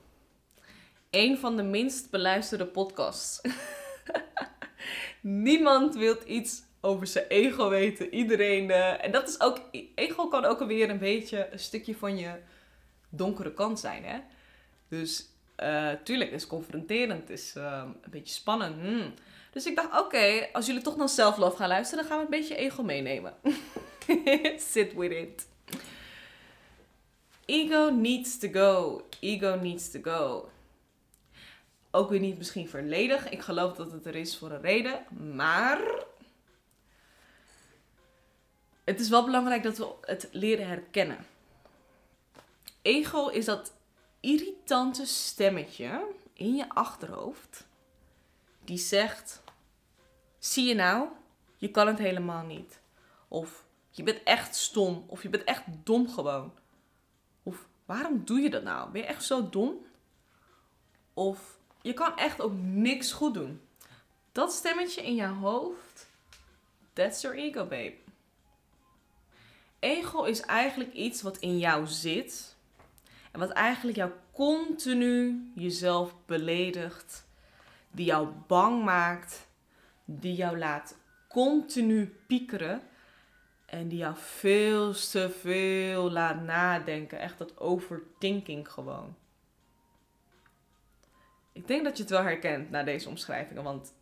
Een 1.11 1.39
van 1.39 1.57
de 1.57 1.63
minst 1.63 2.11
beluisterde 2.11 2.67
podcasts. 2.67 3.41
Niemand 5.21 5.95
wil 5.95 6.17
iets 6.27 6.63
over 6.81 7.07
zijn 7.07 7.27
ego 7.27 7.69
weten. 7.69 8.15
Iedereen. 8.15 8.71
eh, 8.71 9.05
en 9.05 9.13
dat 9.13 9.29
is 9.29 9.41
ook. 9.41 9.61
Ego 9.95 10.29
kan 10.29 10.45
ook 10.45 10.61
alweer 10.61 10.91
een 10.91 10.99
beetje 10.99 11.49
een 11.53 11.59
stukje 11.59 11.97
van 11.97 12.19
je 12.19 12.31
donkere 13.09 13.55
kant 13.55 13.81
zijn, 13.81 14.05
hè? 14.05 14.19
Dus 14.89 15.27
eh, 15.57 15.93
tuurlijk, 16.05 16.31
het 16.31 16.41
is 16.41 16.47
confronterend. 16.47 17.21
Het 17.21 17.31
is 17.31 17.57
eh, 17.57 17.83
een 18.03 18.11
beetje 18.11 18.35
spannend. 18.35 18.81
hmm. 18.81 19.15
Dus 19.53 19.67
ik 19.67 19.77
dacht, 19.77 20.01
oké, 20.01 20.49
als 20.53 20.67
jullie 20.67 20.83
toch 20.83 20.97
naar 20.97 21.09
self-love 21.09 21.57
gaan 21.57 21.69
luisteren, 21.69 22.05
dan 22.05 22.13
gaan 22.13 22.19
we 22.19 22.25
een 22.35 22.41
beetje 22.41 22.57
ego 22.57 22.83
meenemen. 22.83 23.35
Sit 24.73 24.95
with 24.95 25.11
it. 25.11 25.49
Ego 27.51 27.91
needs 27.91 28.39
to 28.39 28.49
go. 28.53 29.03
Ego 29.21 29.59
needs 29.63 29.91
to 29.91 30.01
go. 30.03 30.51
Ook 31.91 32.11
weer 32.11 32.21
niet 32.21 32.39
misschien 32.39 32.69
volledig. 32.69 33.29
Ik 33.29 33.41
geloof 33.41 33.77
dat 33.77 33.93
het 33.93 34.07
er 34.07 34.15
is 34.15 34.39
voor 34.39 34.51
een 34.51 34.61
reden. 34.61 35.07
Maar 35.35 35.81
het 38.85 39.01
is 39.01 39.09
wel 39.09 39.25
belangrijk 39.25 39.63
dat 39.63 39.79
we 39.79 39.95
het 40.01 40.29
leren 40.33 40.67
herkennen. 40.67 41.27
Ego 42.83 43.29
is 43.29 43.45
dat 43.45 43.73
irritante 44.21 45.07
stemmetje 45.07 46.07
in 46.33 46.55
je 46.55 46.69
achterhoofd 46.69 47.67
die 48.65 48.79
zegt: 48.79 49.43
Zie 50.39 50.65
je 50.65 50.75
nou, 50.75 51.09
je 51.57 51.71
kan 51.71 51.87
het 51.87 51.99
helemaal 51.99 52.45
niet. 52.45 52.81
Of 53.29 53.65
je 53.91 54.03
bent 54.03 54.23
echt 54.23 54.57
stom. 54.57 55.05
Of 55.07 55.23
je 55.23 55.29
bent 55.29 55.45
echt 55.45 55.63
dom 55.85 56.09
gewoon. 56.09 56.53
Waarom 57.91 58.25
doe 58.25 58.41
je 58.41 58.51
dat 58.51 58.63
nou? 58.63 58.91
Ben 58.91 59.01
je 59.01 59.07
echt 59.07 59.25
zo 59.25 59.49
dom? 59.49 59.87
Of 61.15 61.59
je 61.83 61.93
kan 61.95 62.17
echt 62.17 62.41
ook 62.41 62.53
niks 62.63 63.13
goed 63.13 63.35
doen. 63.35 63.61
Dat 64.33 64.53
stemmetje 64.53 65.03
in 65.03 65.15
je 65.15 65.27
hoofd, 65.27 66.07
that's 66.93 67.21
your 67.21 67.37
ego, 67.37 67.63
babe. 67.63 67.95
Ego 69.79 70.23
is 70.23 70.41
eigenlijk 70.41 70.93
iets 70.93 71.23
wat 71.23 71.39
in 71.39 71.59
jou 71.59 71.87
zit. 71.87 72.57
En 73.31 73.41
wat 73.41 73.51
eigenlijk 73.51 73.97
jou 73.97 74.11
continu 74.33 75.51
jezelf 75.55 76.15
beledigt. 76.27 77.27
Die 77.91 78.07
jou 78.07 78.29
bang 78.47 78.85
maakt. 78.85 79.47
Die 80.05 80.35
jou 80.35 80.59
laat 80.59 80.97
continu 81.29 82.17
piekeren. 82.27 82.83
En 83.71 83.89
die 83.89 83.99
jou 83.99 84.15
veel 84.17 84.93
te 84.93 85.31
veel 85.31 86.11
laat 86.11 86.43
nadenken. 86.43 87.19
Echt 87.19 87.39
dat 87.39 87.59
overthinking 87.59 88.73
gewoon. 88.73 89.17
Ik 91.53 91.67
denk 91.67 91.85
dat 91.85 91.97
je 91.97 92.03
het 92.03 92.13
wel 92.13 92.23
herkent 92.23 92.71
na 92.71 92.83
deze 92.83 93.09
omschrijvingen. 93.09 93.63
Want 93.63 93.95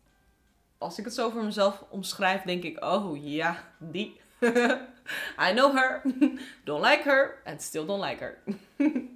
als 0.77 0.97
ik 0.97 1.05
het 1.05 1.13
zo 1.13 1.29
voor 1.29 1.43
mezelf 1.43 1.85
omschrijf, 1.89 2.41
denk 2.41 2.63
ik: 2.63 2.83
oh 2.83 3.23
ja, 3.23 3.73
die. 3.77 4.19
I 5.49 5.51
know 5.51 5.75
her. 5.75 6.01
Don't 6.63 6.85
like 6.85 7.01
her. 7.03 7.41
And 7.45 7.61
still 7.61 7.85
don't 7.85 8.03
like 8.03 8.23
her. 8.23 8.43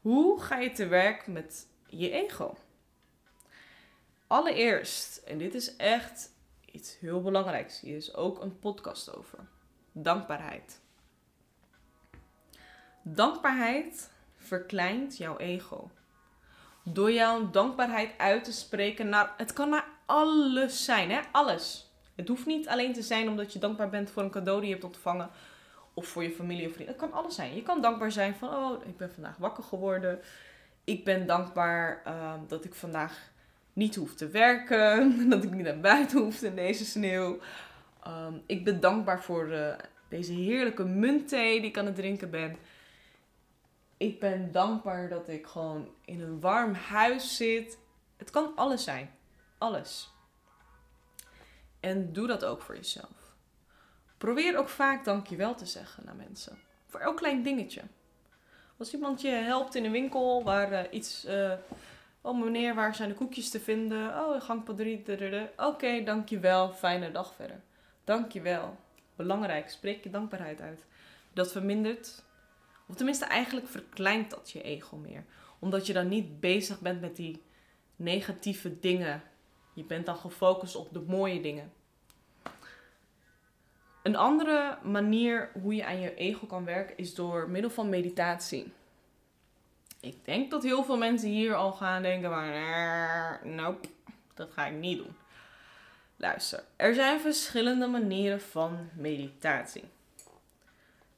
Hoe 0.00 0.40
ga 0.40 0.58
je 0.58 0.72
te 0.72 0.86
werk 0.86 1.26
met 1.26 1.66
je 1.86 2.10
ego? 2.10 2.56
Allereerst, 4.26 5.16
en 5.16 5.38
dit 5.38 5.54
is 5.54 5.76
echt 5.76 6.33
iets 6.74 6.98
heel 6.98 7.22
belangrijks. 7.22 7.80
Hier 7.80 7.96
is 7.96 8.14
ook 8.14 8.42
een 8.42 8.58
podcast 8.58 9.16
over. 9.16 9.38
Dankbaarheid. 9.92 10.80
Dankbaarheid 13.02 14.10
verkleint 14.36 15.16
jouw 15.16 15.38
ego. 15.38 15.90
Door 16.82 17.12
jouw 17.12 17.50
dankbaarheid 17.50 18.18
uit 18.18 18.44
te 18.44 18.52
spreken 18.52 19.08
naar. 19.08 19.34
Het 19.36 19.52
kan 19.52 19.68
naar 19.68 19.88
alles 20.06 20.84
zijn, 20.84 21.10
hè? 21.10 21.20
Alles. 21.32 21.92
Het 22.14 22.28
hoeft 22.28 22.46
niet 22.46 22.68
alleen 22.68 22.92
te 22.92 23.02
zijn 23.02 23.28
omdat 23.28 23.52
je 23.52 23.58
dankbaar 23.58 23.90
bent 23.90 24.10
voor 24.10 24.22
een 24.22 24.30
cadeau 24.30 24.58
die 24.58 24.68
je 24.68 24.74
hebt 24.74 24.86
ontvangen. 24.86 25.30
Of 25.94 26.06
voor 26.06 26.22
je 26.22 26.32
familie 26.32 26.66
of 26.66 26.72
vrienden. 26.72 26.94
Het 26.94 27.04
kan 27.04 27.12
alles 27.12 27.34
zijn. 27.34 27.54
Je 27.54 27.62
kan 27.62 27.80
dankbaar 27.80 28.12
zijn 28.12 28.34
van, 28.34 28.48
oh, 28.48 28.86
ik 28.86 28.96
ben 28.96 29.12
vandaag 29.12 29.36
wakker 29.36 29.64
geworden. 29.64 30.20
Ik 30.84 31.04
ben 31.04 31.26
dankbaar 31.26 32.02
ehm, 32.04 32.38
dat 32.46 32.64
ik 32.64 32.74
vandaag 32.74 33.32
niet 33.74 33.94
hoef 33.94 34.14
te 34.14 34.28
werken. 34.28 35.14
Dat 35.30 35.44
ik 35.44 35.50
niet 35.50 35.64
naar 35.64 35.80
buiten 35.80 36.18
hoef 36.18 36.42
in 36.42 36.54
deze 36.54 36.84
sneeuw. 36.84 37.38
Ehm, 38.02 38.34
ik 38.46 38.64
ben 38.64 38.80
dankbaar 38.80 39.22
voor 39.22 39.50
eh, 39.50 39.74
deze 40.08 40.32
heerlijke 40.32 40.84
muntthee 40.84 41.60
die 41.60 41.68
ik 41.68 41.78
aan 41.78 41.86
het 41.86 41.94
drinken 41.94 42.30
ben. 42.30 42.56
Ik 43.96 44.20
ben 44.20 44.52
dankbaar 44.52 45.08
dat 45.08 45.28
ik 45.28 45.46
gewoon 45.46 45.88
in 46.04 46.20
een 46.20 46.40
warm 46.40 46.74
huis 46.74 47.36
zit. 47.36 47.78
Het 48.16 48.30
kan 48.30 48.52
alles 48.56 48.84
zijn. 48.84 49.10
Alles. 49.58 50.12
En 51.80 52.12
doe 52.12 52.26
dat 52.26 52.44
ook 52.44 52.62
voor 52.62 52.74
jezelf. 52.74 53.34
Probeer 54.18 54.58
ook 54.58 54.68
vaak 54.68 55.04
dankjewel 55.04 55.54
te 55.54 55.66
zeggen 55.66 56.04
naar 56.04 56.14
mensen. 56.14 56.58
Voor 56.86 57.00
elk 57.00 57.16
klein 57.16 57.42
dingetje. 57.42 57.82
Als 58.76 58.92
iemand 58.94 59.20
je 59.20 59.28
helpt 59.28 59.74
in 59.74 59.84
een 59.84 59.92
winkel 59.92 60.44
waar 60.44 60.72
eh, 60.72 60.92
iets... 60.92 61.24
eh, 61.24 61.52
oh 62.24 62.42
meneer, 62.42 62.74
waar 62.74 62.94
zijn 62.94 63.08
de 63.08 63.14
koekjes 63.14 63.50
te 63.50 63.60
vinden? 63.60 64.08
Oh, 64.08 64.40
gangpad 64.40 64.76
3. 64.76 65.04
Oké, 65.56 66.02
dankjewel. 66.04 66.72
Fijne 66.72 67.10
dag 67.10 67.34
verder. 67.34 67.60
Dankjewel. 68.04 68.76
Belangrijk, 69.16 69.70
spreek 69.70 70.04
je 70.04 70.10
dankbaarheid 70.10 70.60
uit. 70.60 70.84
Dat 71.32 71.52
vermindert, 71.52 72.24
of 72.86 72.94
tenminste 72.94 73.24
eigenlijk 73.24 73.68
verkleint 73.68 74.30
dat 74.30 74.50
je 74.50 74.62
ego 74.62 74.96
meer. 74.96 75.24
Omdat 75.58 75.86
je 75.86 75.92
dan 75.92 76.08
niet 76.08 76.40
bezig 76.40 76.80
bent 76.80 77.00
met 77.00 77.16
die 77.16 77.42
negatieve 77.96 78.80
dingen. 78.80 79.22
Je 79.72 79.84
bent 79.84 80.06
dan 80.06 80.16
gefocust 80.16 80.76
op 80.76 80.92
de 80.92 81.00
mooie 81.00 81.40
dingen. 81.40 81.72
Een 84.02 84.16
andere 84.16 84.78
manier 84.82 85.50
hoe 85.62 85.74
je 85.74 85.84
aan 85.84 86.00
je 86.00 86.14
ego 86.14 86.46
kan 86.46 86.64
werken 86.64 86.96
is 86.96 87.14
door 87.14 87.50
middel 87.50 87.70
van 87.70 87.88
meditatie. 87.88 88.72
Ik 90.04 90.24
denk 90.24 90.50
dat 90.50 90.62
heel 90.62 90.84
veel 90.84 90.96
mensen 90.96 91.28
hier 91.28 91.54
al 91.54 91.72
gaan 91.72 92.02
denken 92.02 92.30
van, 92.30 92.44
"Eh, 92.44 93.42
nope, 93.42 93.88
dat 94.34 94.50
ga 94.50 94.66
ik 94.66 94.74
niet 94.74 94.98
doen. 94.98 95.16
Luister, 96.16 96.64
er 96.76 96.94
zijn 96.94 97.20
verschillende 97.20 97.86
manieren 97.86 98.40
van 98.40 98.88
meditatie. 98.96 99.84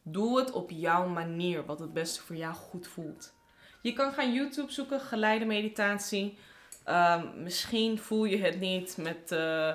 Doe 0.03 0.38
het 0.38 0.51
op 0.53 0.70
jouw 0.70 1.07
manier, 1.09 1.64
wat 1.64 1.79
het 1.79 1.92
beste 1.92 2.22
voor 2.22 2.37
jou 2.37 2.55
goed 2.55 2.87
voelt. 2.87 3.35
Je 3.81 3.92
kan 3.92 4.12
gaan 4.12 4.33
YouTube 4.33 4.72
zoeken, 4.72 5.01
geleide 5.01 5.44
meditatie. 5.44 6.38
Ehm, 6.85 7.42
misschien 7.42 7.99
voel 7.99 8.25
je 8.25 8.38
het 8.38 8.61
niet 8.61 8.96
met, 8.96 9.33
eh, 9.33 9.75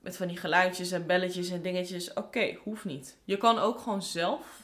met 0.00 0.16
van 0.16 0.28
die 0.28 0.36
geluidjes 0.36 0.90
en 0.90 1.06
belletjes 1.06 1.50
en 1.50 1.62
dingetjes. 1.62 2.12
Oké, 2.12 2.58
hoeft 2.62 2.84
niet. 2.84 3.16
Je 3.24 3.36
kan 3.36 3.58
ook 3.58 3.78
gewoon 3.78 4.02
zelf 4.02 4.59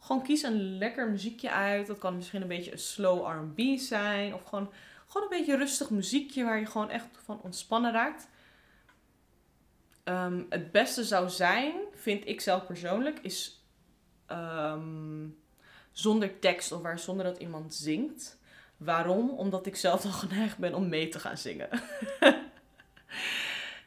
gewoon 0.00 0.22
kies 0.22 0.42
een 0.42 0.78
lekker 0.78 1.10
muziekje 1.10 1.50
uit. 1.50 1.86
Dat 1.86 1.98
kan 1.98 2.16
misschien 2.16 2.42
een 2.42 2.48
beetje 2.48 2.72
een 2.72 2.78
slow 2.78 3.26
R&B 3.26 3.78
zijn. 3.78 4.34
Of 4.34 4.44
gewoon, 4.44 4.72
gewoon 5.06 5.30
een 5.30 5.38
beetje 5.38 5.56
rustig 5.56 5.90
muziekje 5.90 6.44
waar 6.44 6.58
je 6.58 6.66
gewoon 6.66 6.90
echt 6.90 7.06
van 7.24 7.40
ontspannen 7.42 7.92
raakt. 7.92 8.28
Ehm, 10.04 10.42
het 10.48 10.72
beste 10.72 11.04
zou 11.04 11.28
zijn, 11.28 11.74
vind 11.94 12.28
ik 12.28 12.40
zelf 12.40 12.66
persoonlijk, 12.66 13.18
is 13.18 13.64
ehm, 14.26 15.28
zonder 15.92 16.38
tekst 16.38 16.72
of 16.72 16.82
waar 16.82 16.98
zonder 16.98 17.24
dat 17.24 17.38
iemand 17.38 17.74
zingt. 17.74 18.38
Waarom? 18.76 19.30
Omdat 19.30 19.66
ik 19.66 19.76
zelf 19.76 20.04
al 20.04 20.12
geneigd 20.28 20.58
ben 20.58 20.74
om 20.74 20.88
mee 20.88 21.08
te 21.08 21.18
gaan 21.18 21.38
zingen. 21.38 21.68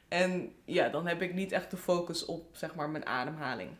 en 0.07 0.55
ja, 0.65 0.89
dan 0.89 1.07
heb 1.07 1.21
ik 1.21 1.33
niet 1.33 1.51
echt 1.51 1.71
de 1.71 1.77
focus 1.77 2.25
op 2.25 2.55
zeg 2.55 2.75
maar 2.75 2.89
mijn 2.89 3.05
ademhaling. 3.05 3.71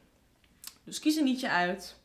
Dus 0.83 0.99
kies 0.99 1.15
een 1.15 1.23
liedje 1.23 1.49
uit. 1.49 2.01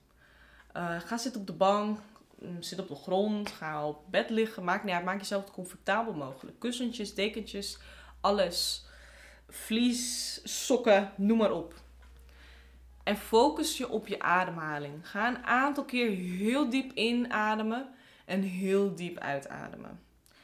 Uh, 0.76 1.00
ga 1.00 1.16
zitten 1.16 1.40
op 1.40 1.46
de 1.46 1.52
bank, 1.52 1.98
mm, 2.38 2.62
zit 2.62 2.78
op 2.78 2.88
de 2.88 2.94
grond, 2.94 3.50
ga 3.50 3.86
op 3.86 4.10
bed 4.10 4.30
liggen. 4.30 4.64
Maak 4.64 4.90
uit, 4.90 5.04
maak 5.04 5.18
jezelf 5.18 5.44
het 5.44 5.52
comfortabel 5.52 6.12
mogelijk. 6.12 6.58
Kussentjes, 6.58 7.14
dekentjes, 7.14 7.78
alles. 8.20 8.86
Vlies, 9.48 10.40
sokken, 10.64 11.12
noem 11.16 11.38
maar 11.38 11.52
op. 11.52 11.74
En 13.02 13.16
focus 13.16 13.76
je 13.76 13.88
op 13.88 14.06
je 14.06 14.20
ademhaling. 14.20 15.08
Ga 15.08 15.28
een 15.28 15.44
aantal 15.44 15.84
keer 15.84 16.10
heel 16.10 16.70
diep 16.70 16.92
inademen 16.92 17.94
en 18.24 18.42
heel 18.42 18.94
diep 18.94 19.18
uitademen. 19.18 20.00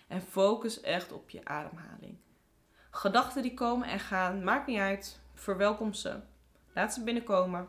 En 0.06 0.22
focus 0.22 0.80
echt 0.80 1.12
op 1.12 1.30
je 1.30 1.44
ademhaling. 1.44 2.16
Gedachten 2.90 3.42
die 3.42 3.54
komen 3.54 3.88
en 3.88 4.00
gaan, 4.00 4.44
maakt 4.44 4.66
niet 4.66 4.78
uit. 4.78 5.20
Verwelkom 5.34 5.92
ze. 5.92 6.20
Laat 6.74 6.94
ze 6.94 7.02
binnenkomen. 7.02 7.68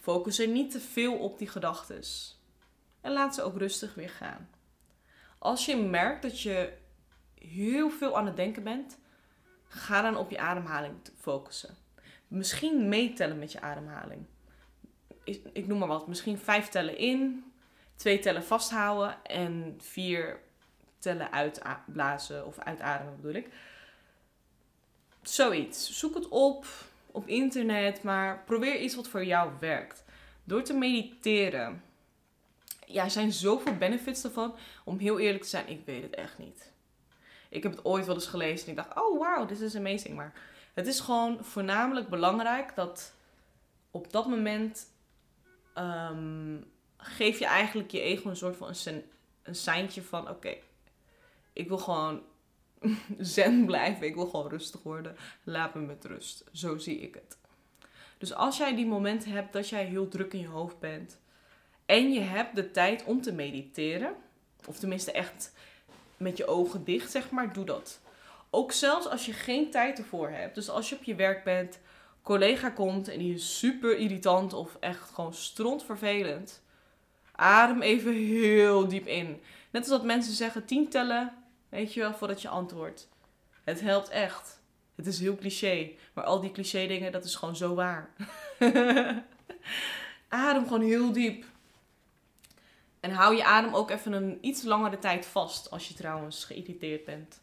Focus 0.00 0.38
er 0.38 0.48
niet 0.48 0.70
te 0.70 0.80
veel 0.80 1.18
op 1.18 1.38
die 1.38 1.48
gedachten. 1.48 2.02
En 3.00 3.12
laat 3.12 3.34
ze 3.34 3.42
ook 3.42 3.58
rustig 3.58 3.94
weer 3.94 4.10
gaan. 4.10 4.50
Als 5.38 5.66
je 5.66 5.76
merkt 5.76 6.22
dat 6.22 6.40
je 6.40 6.72
heel 7.34 7.90
veel 7.90 8.16
aan 8.16 8.26
het 8.26 8.36
denken 8.36 8.62
bent, 8.62 8.98
ga 9.64 10.02
dan 10.02 10.16
op 10.16 10.30
je 10.30 10.38
ademhaling 10.38 10.94
focussen. 11.18 11.76
Misschien 12.28 12.88
meetellen 12.88 13.38
met 13.38 13.52
je 13.52 13.60
ademhaling. 13.60 14.26
Ik 15.52 15.66
noem 15.66 15.78
maar 15.78 15.88
wat. 15.88 16.08
Misschien 16.08 16.38
vijf 16.38 16.68
tellen 16.68 16.96
in, 16.96 17.52
twee 17.96 18.18
tellen 18.18 18.44
vasthouden 18.44 19.24
en 19.24 19.74
vier 19.78 20.40
tellen 20.98 21.32
uitblazen 21.32 22.46
of 22.46 22.58
uitademen 22.58 23.16
bedoel 23.16 23.34
ik. 23.34 23.48
Zoiets. 25.22 25.98
Zoek 25.98 26.14
het 26.14 26.28
op 26.28 26.66
op 27.12 27.26
internet, 27.26 28.02
maar 28.02 28.42
probeer 28.44 28.80
iets 28.80 28.94
wat 28.94 29.08
voor 29.08 29.24
jou 29.24 29.52
werkt. 29.60 30.04
Door 30.44 30.62
te 30.62 30.74
mediteren. 30.74 31.82
Ja, 32.86 33.04
er 33.04 33.10
zijn 33.10 33.32
zoveel 33.32 33.76
benefits 33.76 34.24
ervan. 34.24 34.54
Om 34.84 34.98
heel 34.98 35.18
eerlijk 35.18 35.42
te 35.42 35.48
zijn, 35.48 35.68
ik 35.68 35.82
weet 35.84 36.02
het 36.02 36.14
echt 36.14 36.38
niet. 36.38 36.72
Ik 37.48 37.62
heb 37.62 37.72
het 37.72 37.84
ooit 37.84 38.06
wel 38.06 38.14
eens 38.14 38.26
gelezen 38.26 38.64
en 38.66 38.70
ik 38.70 38.76
dacht, 38.76 38.96
oh 38.96 39.18
wow, 39.18 39.48
dit 39.48 39.60
is 39.60 39.76
amazing. 39.76 40.16
Maar 40.16 40.32
het 40.74 40.86
is 40.86 41.00
gewoon 41.00 41.44
voornamelijk 41.44 42.08
belangrijk 42.08 42.74
dat 42.74 43.14
op 43.90 44.12
dat 44.12 44.28
moment 44.28 44.86
ehm, 45.74 46.56
geef 46.96 47.38
je 47.38 47.46
eigenlijk 47.46 47.90
je 47.90 48.00
ego 48.00 48.28
een 48.28 48.36
soort 48.36 48.56
van 48.56 48.74
een, 48.84 49.04
een 49.42 49.54
seintje 49.54 50.02
van, 50.02 50.28
oké, 50.28 50.54
ik 51.52 51.68
wil 51.68 51.78
gewoon 51.78 52.22
zen 53.18 53.64
blijven. 53.64 54.06
Ik 54.06 54.14
wil 54.14 54.26
gewoon 54.26 54.48
rustig 54.48 54.82
worden. 54.82 55.16
Laat 55.44 55.74
me 55.74 55.80
met 55.80 56.04
rust. 56.04 56.44
Zo 56.52 56.78
zie 56.78 56.98
ik 56.98 57.14
het. 57.14 57.38
Dus 58.18 58.34
als 58.34 58.56
jij 58.56 58.74
die 58.74 58.86
momenten 58.86 59.30
hebt 59.30 59.52
dat 59.52 59.68
jij 59.68 59.84
heel 59.84 60.08
druk 60.08 60.32
in 60.32 60.40
je 60.40 60.46
hoofd 60.46 60.78
bent 60.78 61.20
en 61.86 62.12
je 62.12 62.20
hebt 62.20 62.54
de 62.54 62.70
tijd 62.70 63.04
om 63.04 63.22
te 63.22 63.32
mediteren, 63.32 64.14
of 64.66 64.78
tenminste 64.78 65.12
echt 65.12 65.52
met 66.16 66.36
je 66.36 66.46
ogen 66.46 66.84
dicht, 66.84 67.10
zeg 67.10 67.30
maar, 67.30 67.52
doe 67.52 67.64
dat. 67.64 68.00
Ook 68.50 68.72
zelfs 68.72 69.08
als 69.08 69.26
je 69.26 69.32
geen 69.32 69.70
tijd 69.70 69.98
ervoor 69.98 70.28
hebt. 70.28 70.54
Dus 70.54 70.68
als 70.68 70.88
je 70.88 70.96
op 70.96 71.02
je 71.02 71.14
werk 71.14 71.44
bent, 71.44 71.78
collega 72.22 72.70
komt 72.70 73.08
en 73.08 73.18
die 73.18 73.34
is 73.34 73.58
super 73.58 73.96
irritant 73.96 74.52
of 74.52 74.76
echt 74.80 75.10
gewoon 75.10 75.34
strontvervelend. 75.34 76.62
Adem 77.32 77.82
even 77.82 78.12
heel 78.12 78.88
diep 78.88 79.06
in. 79.06 79.40
Net 79.70 79.82
als 79.82 79.90
dat 79.90 80.04
mensen 80.04 80.32
zeggen, 80.32 80.64
tien 80.64 80.88
tellen, 80.88 81.32
weet 81.70 81.94
je 81.94 82.00
wel, 82.00 82.14
voordat 82.14 82.42
je 82.42 82.48
antwoordt. 82.48 83.08
Het 83.64 83.80
helpt 83.80 84.08
echt. 84.08 84.60
Het 84.94 85.06
is 85.06 85.20
heel 85.20 85.36
cliché, 85.36 85.90
maar 86.12 86.24
al 86.24 86.40
die 86.40 86.52
cliché 86.52 86.86
dingen, 86.86 87.12
dat 87.12 87.24
is 87.24 87.34
gewoon 87.34 87.56
zo 87.56 87.74
waar. 87.74 88.10
Adem 90.28 90.62
gewoon 90.62 90.82
heel 90.82 91.12
diep. 91.12 91.44
En 93.00 93.10
hou 93.10 93.36
je 93.36 93.44
adem 93.44 93.74
ook 93.74 93.90
even 93.90 94.12
een 94.12 94.38
iets 94.40 94.62
langere 94.62 94.98
tijd 94.98 95.26
vast 95.26 95.70
als 95.70 95.88
je 95.88 95.94
trouwens 95.94 96.44
geïrriteerd 96.44 97.04
bent. 97.04 97.40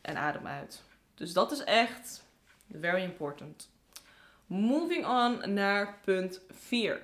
En 0.00 0.16
adem 0.16 0.46
uit. 0.46 0.82
Dus 1.14 1.32
dat 1.32 1.52
is 1.52 1.64
echt 1.64 2.24
very 2.80 3.02
important. 3.02 3.70
Moving 4.46 5.06
on 5.06 5.54
naar 5.54 5.98
punt 6.04 6.40
4. 6.50 7.02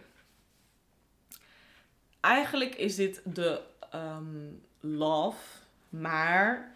Eigenlijk 2.20 2.74
is 2.74 2.96
dit 2.96 3.20
de 3.24 3.62
um, 3.94 4.62
love, 4.80 5.59
maar 5.90 6.74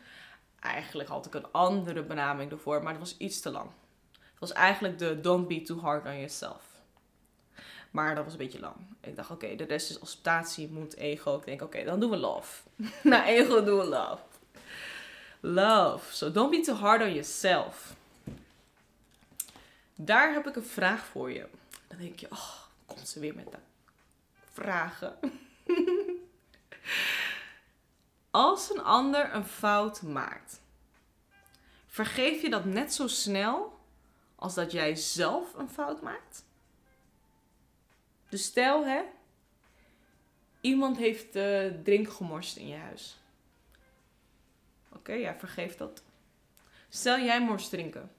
eigenlijk 0.60 1.08
had 1.08 1.26
ik 1.26 1.34
een 1.34 1.52
andere 1.52 2.02
benaming 2.02 2.50
ervoor, 2.50 2.82
maar 2.82 2.92
het 2.92 3.00
was 3.00 3.16
iets 3.16 3.40
te 3.40 3.50
lang. 3.50 3.70
Het 4.12 4.38
was 4.38 4.52
eigenlijk 4.52 4.98
de 4.98 5.20
don't 5.20 5.48
be 5.48 5.62
too 5.62 5.80
hard 5.80 6.06
on 6.06 6.16
yourself. 6.16 6.62
Maar 7.90 8.14
dat 8.14 8.24
was 8.24 8.32
een 8.32 8.38
beetje 8.38 8.60
lang. 8.60 8.76
Ik 9.00 9.16
dacht, 9.16 9.30
oké, 9.30 9.56
de 9.56 9.64
rest 9.64 9.90
is 9.90 10.00
acceptatie, 10.00 10.68
moet 10.70 10.96
ego. 10.96 11.36
Ik 11.36 11.44
denk, 11.44 11.62
oké, 11.62 11.84
dan 11.84 12.00
doen 12.00 12.10
we 12.10 12.16
love. 12.16 12.62
Na 13.02 13.26
ego 13.26 13.64
doen 13.64 13.78
we 13.78 13.84
love. 13.84 14.22
Love. 15.40 16.14
So 16.14 16.30
don't 16.30 16.50
be 16.50 16.60
too 16.60 16.74
hard 16.74 17.00
on 17.00 17.08
yourself. 17.08 17.94
Daar 19.94 20.32
heb 20.32 20.46
ik 20.46 20.56
een 20.56 20.64
vraag 20.64 21.04
voor 21.04 21.32
je. 21.32 21.46
Dan 21.88 21.98
denk 21.98 22.18
je, 22.18 22.26
oh, 22.30 22.54
komt 22.86 23.08
ze 23.08 23.20
weer 23.20 23.34
met 23.34 23.52
de 23.52 23.58
vragen. 24.52 25.18
Als 28.34 28.70
een 28.70 28.82
ander 28.82 29.34
een 29.34 29.44
fout 29.44 30.02
maakt, 30.02 30.60
vergeef 31.86 32.42
je 32.42 32.50
dat 32.50 32.64
net 32.64 32.94
zo 32.94 33.08
snel 33.08 33.78
als 34.34 34.54
dat 34.54 34.72
jij 34.72 34.94
zelf 34.94 35.54
een 35.54 35.68
fout 35.68 36.02
maakt? 36.02 36.44
Dus 38.28 38.44
stel, 38.44 38.84
hè, 38.84 39.02
iemand 40.60 40.96
heeft 40.96 41.32
de 41.32 41.80
drink 41.84 42.08
gemorst 42.08 42.56
in 42.56 42.68
je 42.68 42.76
huis. 42.76 43.16
Oké, 44.88 45.12
ja, 45.12 45.34
vergeef 45.38 45.76
dat. 45.76 46.02
Stel 46.88 47.18
jij 47.18 47.40
morst 47.40 47.70
drinken. 47.70 48.12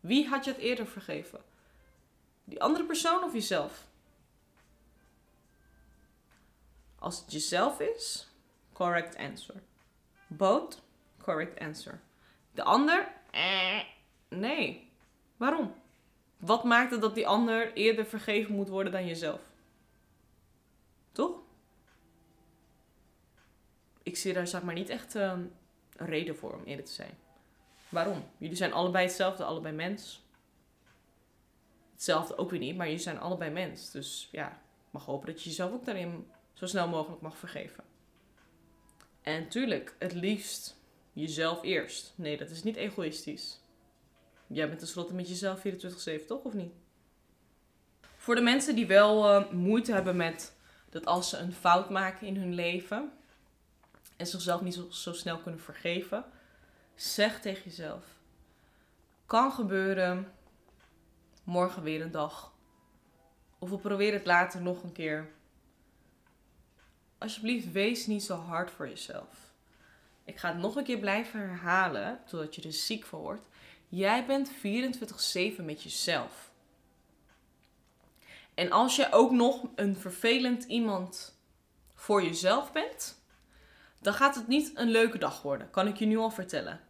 Wie 0.00 0.28
had 0.28 0.44
je 0.44 0.50
het 0.50 0.60
eerder 0.60 0.86
vergeven? 0.86 1.44
Die 2.44 2.62
andere 2.62 2.84
persoon 2.84 3.24
of 3.24 3.32
jezelf? 3.32 3.86
Als 6.98 7.20
het 7.20 7.32
jezelf 7.32 7.80
is, 7.80 8.28
correct 8.76 9.16
answer. 9.16 9.54
Both, 10.26 10.82
correct 11.18 11.58
answer. 11.60 12.00
De 12.52 12.62
ander, 12.62 13.08
eh, 13.30 13.80
nee. 14.28 14.90
Waarom? 15.36 15.74
Wat 16.36 16.64
maakt 16.64 16.90
het 16.90 17.00
dat 17.00 17.14
die 17.14 17.26
ander 17.26 17.72
eerder 17.72 18.06
vergeven 18.06 18.54
moet 18.54 18.68
worden 18.68 18.92
dan 18.92 19.06
jezelf? 19.06 19.40
Toch? 21.12 21.42
Ik 24.02 24.16
zie 24.16 24.32
daar 24.32 24.46
zeg 24.46 24.62
maar 24.62 24.74
niet 24.74 24.88
echt 24.88 25.14
ehm, 25.14 25.44
een 25.96 26.06
reden 26.06 26.36
voor 26.36 26.54
om 26.54 26.64
eerder 26.64 26.84
te 26.84 26.92
zijn. 26.92 27.18
Waarom? 27.88 28.24
Jullie 28.36 28.56
zijn 28.56 28.72
allebei 28.72 29.06
hetzelfde, 29.06 29.44
allebei 29.44 29.74
mens. 29.74 30.24
Hetzelfde 31.92 32.36
ook 32.36 32.50
weer 32.50 32.60
niet, 32.60 32.76
maar 32.76 32.86
jullie 32.86 33.02
zijn 33.02 33.18
allebei 33.18 33.50
mens. 33.50 33.90
Dus 33.90 34.28
ja, 34.32 34.60
mag 34.90 35.04
hopen 35.04 35.26
dat 35.26 35.42
je 35.42 35.48
jezelf 35.48 35.72
ook 35.72 35.84
daarin 35.84 36.30
zo 36.52 36.66
snel 36.66 36.88
mogelijk 36.88 37.22
mag 37.22 37.36
vergeven. 37.36 37.85
En 39.26 39.48
tuurlijk, 39.48 39.94
het 39.98 40.12
liefst 40.12 40.76
jezelf 41.12 41.62
eerst. 41.62 42.12
Nee, 42.16 42.36
dat 42.36 42.50
is 42.50 42.62
niet 42.62 42.76
egoïstisch. 42.76 43.60
Jij 44.46 44.66
bent 44.66 44.78
tenslotte 44.78 45.14
met 45.14 45.28
jezelf 45.28 45.62
24-7, 45.66 46.26
toch? 46.26 46.42
Of 46.42 46.52
niet? 46.52 46.72
Voor 48.16 48.34
de 48.34 48.40
mensen 48.40 48.74
die 48.74 48.86
wel 48.86 49.40
uh, 49.40 49.50
moeite 49.50 49.92
hebben 49.92 50.16
met 50.16 50.56
dat 50.88 51.06
als 51.06 51.28
ze 51.28 51.36
een 51.36 51.52
fout 51.52 51.90
maken 51.90 52.26
in 52.26 52.36
hun 52.36 52.54
leven 52.54 53.12
en 54.16 54.26
zichzelf 54.26 54.60
niet 54.60 54.74
zo, 54.74 54.90
zo 54.90 55.12
snel 55.12 55.38
kunnen 55.38 55.60
vergeven, 55.60 56.24
zeg 56.94 57.40
tegen 57.40 57.64
jezelf: 57.64 58.04
kan 59.26 59.52
gebeuren, 59.52 60.32
morgen 61.44 61.82
weer 61.82 62.00
een 62.00 62.10
dag. 62.10 62.52
Of 63.58 63.70
we 63.70 63.78
proberen 63.78 64.14
het 64.18 64.26
later 64.26 64.62
nog 64.62 64.82
een 64.82 64.92
keer. 64.92 65.34
Alsjeblieft, 67.18 67.72
wees 67.72 68.06
niet 68.06 68.22
zo 68.22 68.36
hard 68.36 68.70
voor 68.70 68.88
jezelf. 68.88 69.54
Ik 70.24 70.36
ga 70.36 70.48
het 70.48 70.58
nog 70.58 70.76
een 70.76 70.84
keer 70.84 70.98
blijven 70.98 71.40
herhalen, 71.40 72.20
totdat 72.26 72.54
je 72.54 72.62
er 72.62 72.72
ziek 72.72 73.04
van 73.04 73.20
wordt. 73.20 73.48
Jij 73.88 74.26
bent 74.26 74.50
24-7 74.50 75.64
met 75.64 75.82
jezelf. 75.82 76.50
En 78.54 78.70
als 78.70 78.96
je 78.96 79.12
ook 79.12 79.30
nog 79.30 79.68
een 79.74 79.96
vervelend 79.96 80.64
iemand 80.64 81.38
voor 81.94 82.22
jezelf 82.22 82.72
bent, 82.72 83.20
dan 83.98 84.14
gaat 84.14 84.34
het 84.34 84.48
niet 84.48 84.70
een 84.74 84.90
leuke 84.90 85.18
dag 85.18 85.42
worden. 85.42 85.70
Kan 85.70 85.86
ik 85.86 85.96
je 85.96 86.06
nu 86.06 86.16
al 86.16 86.30
vertellen. 86.30 86.80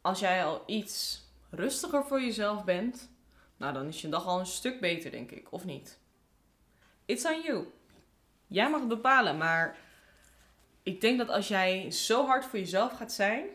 Als 0.00 0.20
jij 0.20 0.44
al 0.44 0.62
iets 0.66 1.22
rustiger 1.50 2.06
voor 2.06 2.20
jezelf 2.20 2.64
bent, 2.64 3.10
nou 3.56 3.72
dan 3.72 3.86
is 3.86 4.00
je 4.00 4.08
dag 4.08 4.26
al 4.26 4.38
een 4.38 4.46
stuk 4.46 4.80
beter, 4.80 5.10
denk 5.10 5.30
ik, 5.30 5.52
of 5.52 5.64
niet? 5.64 5.98
It's 7.04 7.24
on 7.24 7.42
you. 7.42 7.66
Jij 8.48 8.70
mag 8.70 8.80
het 8.80 8.88
bepalen, 8.88 9.36
maar 9.36 9.76
ik 10.82 11.00
denk 11.00 11.18
dat 11.18 11.28
als 11.28 11.48
jij 11.48 11.90
zo 11.90 12.26
hard 12.26 12.44
voor 12.44 12.58
jezelf 12.58 12.92
gaat 12.92 13.12
zijn, 13.12 13.46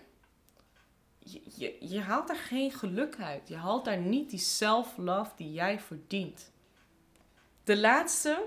je, 1.20 1.42
je, 1.56 1.78
je 1.80 2.00
haalt 2.00 2.28
daar 2.28 2.36
geen 2.36 2.72
geluk 2.72 3.20
uit. 3.20 3.48
Je 3.48 3.56
haalt 3.56 3.86
daar 3.86 3.98
niet 3.98 4.30
die 4.30 4.40
self-love 4.40 5.32
die 5.36 5.52
jij 5.52 5.80
verdient. 5.80 6.52
De 7.64 7.78
laatste, 7.78 8.46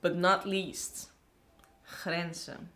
but 0.00 0.14
not 0.14 0.44
least, 0.44 1.12
grenzen. 1.82 2.72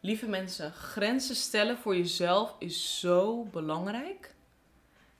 Lieve 0.00 0.28
mensen, 0.28 0.72
grenzen 0.72 1.36
stellen 1.36 1.78
voor 1.78 1.96
jezelf 1.96 2.56
is 2.58 3.00
zo 3.00 3.44
belangrijk. 3.44 4.34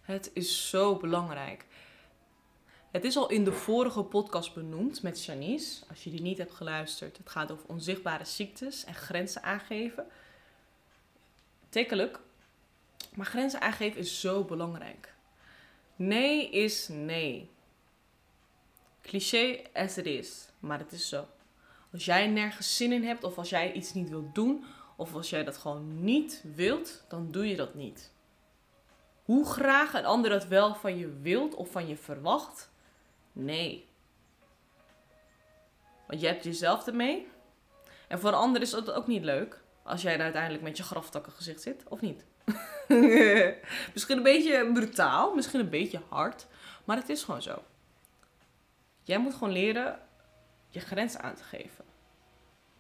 Het 0.01 0.31
is 0.35 0.71
zo 0.71 0.97
belangrijk. 0.97 1.67
Het 2.93 3.05
is 3.05 3.17
al 3.17 3.31
in 3.31 3.45
de 3.45 3.53
vorige 3.53 4.03
podcast 4.03 4.55
benoemd 4.55 5.03
met 5.03 5.25
Janice. 5.25 5.85
Als 5.89 6.05
je 6.05 6.11
die 6.11 6.21
niet 6.21 6.39
hebt 6.39 6.53
geluisterd, 6.53 7.17
het 7.17 7.29
gaat 7.29 7.51
over 7.51 7.69
onzichtbare 7.69 8.25
ziektes 8.25 8.85
en 8.85 8.95
grenzen 8.95 9.43
aangeven. 9.43 10.07
Look. 11.71 12.21
Maar 13.15 13.27
grenzen 13.27 13.61
aangeven 13.61 14.01
is 14.01 14.21
zo 14.21 14.45
belangrijk. 14.45 15.15
Nee 15.97 16.51
is 16.51 16.89
nee. 16.89 17.51
Cliché 19.03 19.63
as 19.73 19.97
it 19.97 20.07
is, 20.07 20.49
maar 20.61 20.79
het 20.79 20.93
is 20.93 21.09
zo. 21.09 21.27
Als 21.93 22.05
jij 22.05 22.27
nergens 22.27 22.77
zin 22.77 22.93
in 22.93 23.05
hebt, 23.05 23.25
of 23.25 23.39
als 23.39 23.51
jij 23.51 23.73
iets 23.73 23.93
niet 23.93 24.09
wilt 24.09 24.35
doen, 24.35 24.65
of 24.97 25.15
als 25.15 25.31
jij 25.31 25.45
dat 25.45 25.57
gewoon 25.57 26.05
niet 26.05 26.45
wilt, 26.55 27.05
dan 27.09 27.31
doe 27.31 27.49
je 27.49 27.57
dat 27.57 27.75
niet. 27.75 28.11
Hoe 29.25 29.47
graag 29.47 29.95
een 29.95 30.07
ander 30.07 30.31
dat 30.31 30.47
wel 30.47 30.75
van 30.75 30.99
je 30.99 31.19
wilt 31.21 31.55
of 31.55 31.71
van 31.71 31.89
je 31.89 31.97
verwacht? 31.97 32.71
Nee. 33.33 33.89
Want 36.07 36.21
je 36.21 36.27
hebt 36.27 36.45
jezelf 36.45 36.87
ermee. 36.87 37.29
En 38.09 38.21
voor 38.21 38.29
een 38.29 38.37
ander 38.37 38.63
is 38.63 38.71
dat 38.71 38.91
ook 38.91 39.07
niet 39.07 39.23
leuk. 39.23 39.61
Als 39.83 40.03
jij 40.03 40.15
er 40.15 40.21
uiteindelijk 40.21 40.63
met 40.63 40.77
je 40.77 40.83
graftakken 40.83 41.33
gezicht 41.33 41.63
zit, 41.63 41.85
of 41.89 42.01
niet? 42.01 42.25
misschien 43.95 44.17
een 44.17 44.23
beetje 44.23 44.71
brutaal, 44.73 45.35
misschien 45.35 45.61
een 45.61 45.71
beetje 45.71 46.01
hard. 46.09 46.47
Maar 46.85 46.97
het 46.97 47.09
is 47.09 47.23
gewoon 47.23 47.43
zo. 47.43 47.63
Jij 49.03 49.19
moet 49.19 49.35
gewoon 49.35 49.53
leren 49.53 49.99
je 50.69 50.81
grens 50.81 51.17
aan 51.17 51.35
te 51.35 51.43
geven. 51.43 51.85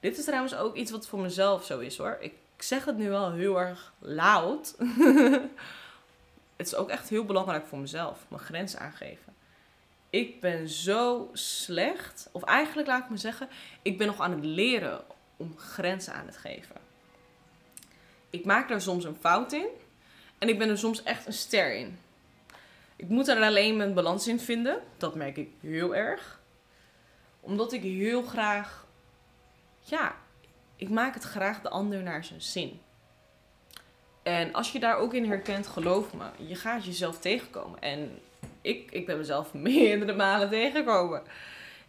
Dit 0.01 0.19
is 0.19 0.25
trouwens 0.25 0.55
ook 0.55 0.77
iets 0.77 0.91
wat 0.91 1.07
voor 1.07 1.19
mezelf 1.19 1.65
zo 1.65 1.79
is 1.79 1.97
hoor. 1.97 2.17
Ik 2.21 2.35
zeg 2.57 2.85
het 2.85 2.97
nu 2.97 3.09
wel 3.09 3.33
heel 3.33 3.61
erg 3.61 3.93
luid. 3.99 4.77
het 6.57 6.67
is 6.67 6.75
ook 6.75 6.89
echt 6.89 7.09
heel 7.09 7.25
belangrijk 7.25 7.67
voor 7.67 7.79
mezelf. 7.79 8.25
Mijn 8.29 8.43
grens 8.43 8.77
aangeven. 8.77 9.35
Ik 10.13 10.41
ben 10.41 10.69
zo 10.69 11.31
slecht. 11.33 12.29
Of 12.33 12.43
eigenlijk 12.43 12.89
laat 12.89 13.03
ik 13.03 13.11
me 13.11 13.17
zeggen. 13.17 13.49
Ik 13.83 13.99
ben 13.99 14.07
nog 14.07 14.21
aan 14.21 14.31
het 14.31 14.45
leren 14.45 15.05
om 15.37 15.59
grenzen 15.59 16.13
aan 16.15 16.31
te 16.31 16.39
geven. 16.39 16.77
Ik 18.31 18.45
maak 18.45 18.69
daar 18.69 18.81
soms 18.81 19.05
een 19.05 19.17
fout 19.21 19.53
in. 19.53 19.67
En 20.39 20.49
ik 20.49 20.59
ben 20.59 20.69
er 20.69 20.79
soms 20.79 21.03
echt 21.03 21.27
een 21.27 21.33
ster 21.33 21.75
in. 21.75 21.99
Ik 22.97 23.09
moet 23.09 23.29
er 23.29 23.43
alleen 23.43 23.77
mijn 23.77 23.95
balans 23.95 24.29
in 24.29 24.41
vinden. 24.41 24.83
Dat 24.97 25.15
merk 25.15 25.37
ik 25.37 25.51
heel 25.61 25.95
erg. 25.95 26.41
Omdat 27.41 27.73
ik 27.73 27.83
heel 27.83 28.23
graag. 28.23 28.87
Ja, 29.81 30.17
ik 30.77 30.89
maak 30.89 31.15
het 31.15 31.25
graag 31.25 31.61
de 31.61 31.69
ander 31.69 32.03
naar 32.03 32.25
zijn 32.25 32.43
zin. 32.43 32.81
En 34.23 34.53
als 34.53 34.73
je 34.73 34.81
daar 34.81 34.97
ook 34.97 35.15
in 35.15 35.29
herkent, 35.29 35.67
geloof 35.67 36.15
me, 36.15 36.25
je 36.47 36.55
gaat 36.55 36.85
jezelf 36.85 37.19
tegenkomen. 37.19 37.81
En 37.81 38.21
ik, 38.63 38.91
ik 38.91 39.07
ben 39.07 39.19
mezelf 39.19 39.55
meerdere 39.69 40.15
malen 40.15 40.51
tegengekomen. 40.51 41.23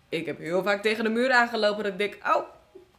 Ik 0.09 0.25
heb 0.25 0.37
heel 0.37 0.63
vaak 0.63 0.81
tegen 0.81 1.03
de 1.03 1.09
muur 1.09 1.31
aangelopen 1.31 1.83
dat 1.83 1.91
ik 1.91 1.97
denk, 1.97 2.35
oh, 2.35 2.43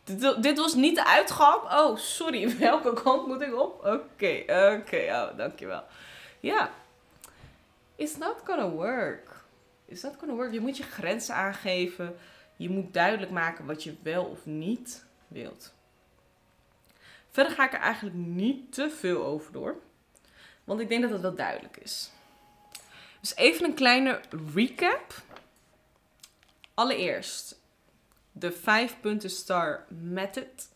dit, 0.04 0.42
dit 0.42 0.58
was 0.58 0.74
niet 0.74 0.94
de 0.94 1.06
uitgang. 1.06 1.62
Oh, 1.72 1.96
sorry, 1.96 2.56
welke 2.58 2.92
kant 3.02 3.26
moet 3.26 3.40
ik 3.40 3.60
op? 3.60 3.84
Oké, 3.84 4.42
oké, 4.78 5.06
oh, 5.10 5.36
dankjewel. 5.36 5.82
Ja, 6.40 6.70
it's 7.96 8.16
not 8.16 8.36
gonna 8.44 8.68
work. 8.68 9.44
It's 9.86 10.02
not 10.02 10.14
gonna 10.18 10.34
work. 10.34 10.52
Je 10.52 10.60
moet 10.60 10.76
je 10.76 10.82
grenzen 10.82 11.34
aangeven. 11.34 12.16
Je 12.56 12.70
moet 12.70 12.92
duidelijk 12.92 13.30
maken 13.30 13.66
wat 13.66 13.82
je 13.82 13.94
wel 14.02 14.24
of 14.24 14.46
niet 14.46 15.04
wilt. 15.28 15.72
Verder 17.30 17.52
ga 17.52 17.64
ik 17.64 17.72
er 17.72 17.80
eigenlijk 17.80 18.16
niet 18.16 18.72
te 18.72 18.90
veel 18.90 19.24
over 19.24 19.52
door. 19.52 19.76
Want 20.64 20.80
ik 20.80 20.88
denk 20.88 21.02
dat 21.02 21.10
het 21.10 21.20
wel 21.20 21.34
duidelijk 21.34 21.76
is. 21.76 22.10
Dus 23.24 23.36
even 23.36 23.64
een 23.64 23.74
kleine 23.74 24.20
recap. 24.54 25.22
Allereerst 26.74 27.60
de 28.32 28.52
5 28.52 29.00
punten 29.00 29.30
star 29.30 29.86
method. 29.88 30.68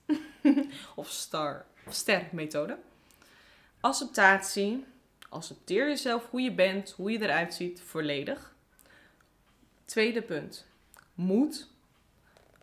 of 0.97 1.11
star 1.11 1.67
ster 1.89 2.29
methode. 2.33 2.79
Acceptatie. 3.81 4.85
Accepteer 5.29 5.89
jezelf 5.89 6.31
hoe 6.31 6.41
je 6.41 6.53
bent, 6.53 6.91
hoe 6.91 7.11
je 7.11 7.23
eruit 7.23 7.55
ziet, 7.55 7.81
volledig. 7.81 8.55
Tweede 9.85 10.23
punt. 10.23 10.67
Moed. 11.15 11.69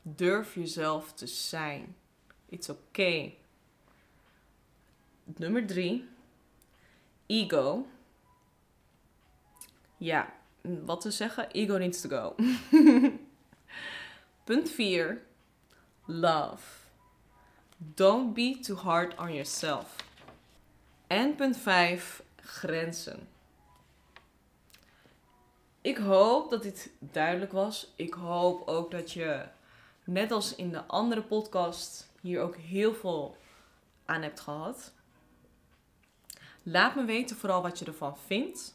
Durf 0.01 0.55
jezelf 0.55 1.13
te 1.13 1.27
zijn. 1.27 1.95
It's 2.49 2.69
okay. 2.69 3.37
Nummer 5.23 5.67
drie. 5.67 6.07
Ego. 7.25 7.87
Ja, 10.05 10.33
wat 10.61 11.01
te 11.01 11.11
zeggen? 11.11 11.51
Ego 11.51 11.77
needs 11.77 12.01
to 12.01 12.09
go. 12.09 12.35
Punt 14.43 14.69
4. 14.69 15.21
Love. 16.05 16.63
Don't 17.77 18.33
be 18.33 18.59
too 18.61 18.75
hard 18.75 19.19
on 19.19 19.33
yourself. 19.33 19.95
En 21.07 21.35
punt 21.35 21.57
5. 21.57 22.23
Grenzen. 22.35 23.27
Ik 25.81 25.97
hoop 25.97 26.49
dat 26.49 26.63
dit 26.63 26.91
duidelijk 26.99 27.51
was. 27.51 27.93
Ik 27.95 28.13
hoop 28.13 28.67
ook 28.67 28.91
dat 28.91 29.11
je, 29.11 29.45
net 30.03 30.31
als 30.31 30.55
in 30.55 30.71
de 30.71 30.83
andere 30.85 31.21
podcast, 31.21 32.09
hier 32.21 32.41
ook 32.41 32.55
heel 32.55 32.93
veel 32.93 33.37
aan 34.05 34.21
hebt 34.21 34.39
gehad. 34.39 34.93
Laat 36.63 36.95
me 36.95 37.05
weten 37.05 37.35
vooral 37.35 37.61
wat 37.61 37.79
je 37.79 37.85
ervan 37.85 38.17
vindt. 38.17 38.73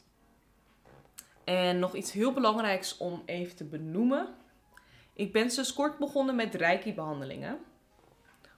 En 1.50 1.78
nog 1.78 1.94
iets 1.94 2.12
heel 2.12 2.32
belangrijks 2.32 2.96
om 2.96 3.22
even 3.26 3.56
te 3.56 3.64
benoemen. 3.64 4.34
Ik 5.12 5.32
ben 5.32 5.50
sinds 5.50 5.72
kort 5.72 5.98
begonnen 5.98 6.34
met 6.34 6.54
Reiki-behandelingen. 6.54 7.58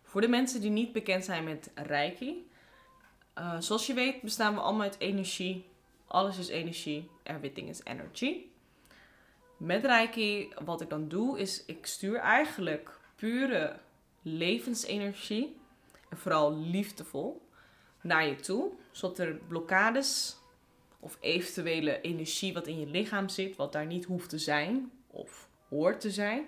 Voor 0.03 0.21
de 0.21 0.29
mensen 0.29 0.61
die 0.61 0.71
niet 0.71 0.93
bekend 0.93 1.25
zijn 1.25 1.45
met 1.45 1.71
Reiki. 1.75 2.51
Uh, 3.39 3.57
zoals 3.59 3.87
je 3.87 3.95
weet 3.95 4.23
bestaan 4.23 4.55
we 4.55 4.61
allemaal 4.61 4.83
uit 4.83 4.99
energie. 4.99 5.65
Alles 6.07 6.39
is 6.39 6.49
energie. 6.49 7.11
Everything 7.23 7.69
is 7.69 7.81
energy. 7.85 8.45
Met 9.57 9.85
Reiki, 9.85 10.49
wat 10.65 10.81
ik 10.81 10.91
dan 10.91 11.09
doe, 11.09 11.39
is 11.39 11.65
ik 11.65 11.87
stuur 11.87 12.17
eigenlijk 12.17 12.99
pure 13.15 13.79
levensenergie. 14.23 15.61
En 16.09 16.17
vooral 16.17 16.57
liefdevol 16.57 17.43
naar 18.01 18.27
je 18.27 18.37
toe. 18.37 18.73
Zodat 18.91 19.19
er 19.19 19.35
blokkades 19.35 20.41
of 21.03 21.17
eventuele 21.21 22.01
energie 22.01 22.53
wat 22.53 22.67
in 22.67 22.81
je 22.81 22.87
lichaam 22.87 23.29
zit, 23.29 23.57
wat 23.57 23.73
daar 23.73 23.87
niet 23.87 24.05
hoeft 24.05 24.29
te 24.29 24.39
zijn 24.39 24.91
of 25.07 25.49
hoort 25.69 26.01
te 26.01 26.11
zijn, 26.11 26.45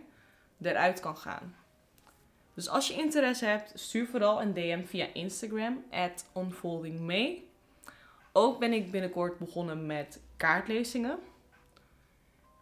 eruit 0.63 1.01
kan 1.01 1.17
gaan. 1.17 1.57
Dus 2.55 2.69
als 2.69 2.89
je 2.89 2.95
interesse 2.95 3.45
hebt, 3.45 3.73
stuur 3.75 4.07
vooral 4.07 4.43
een 4.43 4.55
DM 4.55 4.85
via 4.85 5.07
Instagram, 5.13 5.85
at 5.91 6.27
unfoldingmay. 6.37 7.43
Ook 8.33 8.59
ben 8.59 8.73
ik 8.73 8.91
binnenkort 8.91 9.39
begonnen 9.39 9.87
met 9.87 10.21
kaartlezingen. 10.37 11.19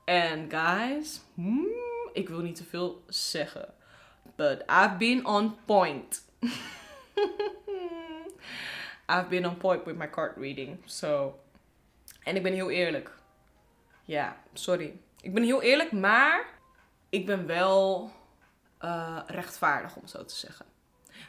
En 0.04 0.50
guys, 0.50 1.20
hmm, 1.34 1.66
ik 2.12 2.28
wil 2.28 2.40
niet 2.40 2.56
te 2.56 2.64
veel 2.64 3.02
zeggen. 3.06 3.74
But 4.36 4.60
I've 4.60 4.96
been 4.98 5.26
on 5.26 5.56
point. 5.64 6.24
I've 9.08 9.28
been 9.28 9.46
on 9.46 9.56
point 9.56 9.84
with 9.84 9.96
my 9.96 10.10
card 10.10 10.36
reading. 10.36 10.78
So. 10.84 11.40
En 12.24 12.36
ik 12.36 12.42
ben 12.42 12.52
heel 12.52 12.70
eerlijk. 12.70 13.10
Ja, 14.04 14.36
sorry. 14.52 15.00
Ik 15.20 15.34
ben 15.34 15.42
heel 15.42 15.62
eerlijk, 15.62 15.92
maar 15.92 16.46
ik 17.08 17.26
ben 17.26 17.46
wel 17.46 18.10
uh, 18.80 19.18
rechtvaardig, 19.26 19.96
om 19.96 20.06
zo 20.06 20.24
te 20.24 20.36
zeggen. 20.36 20.66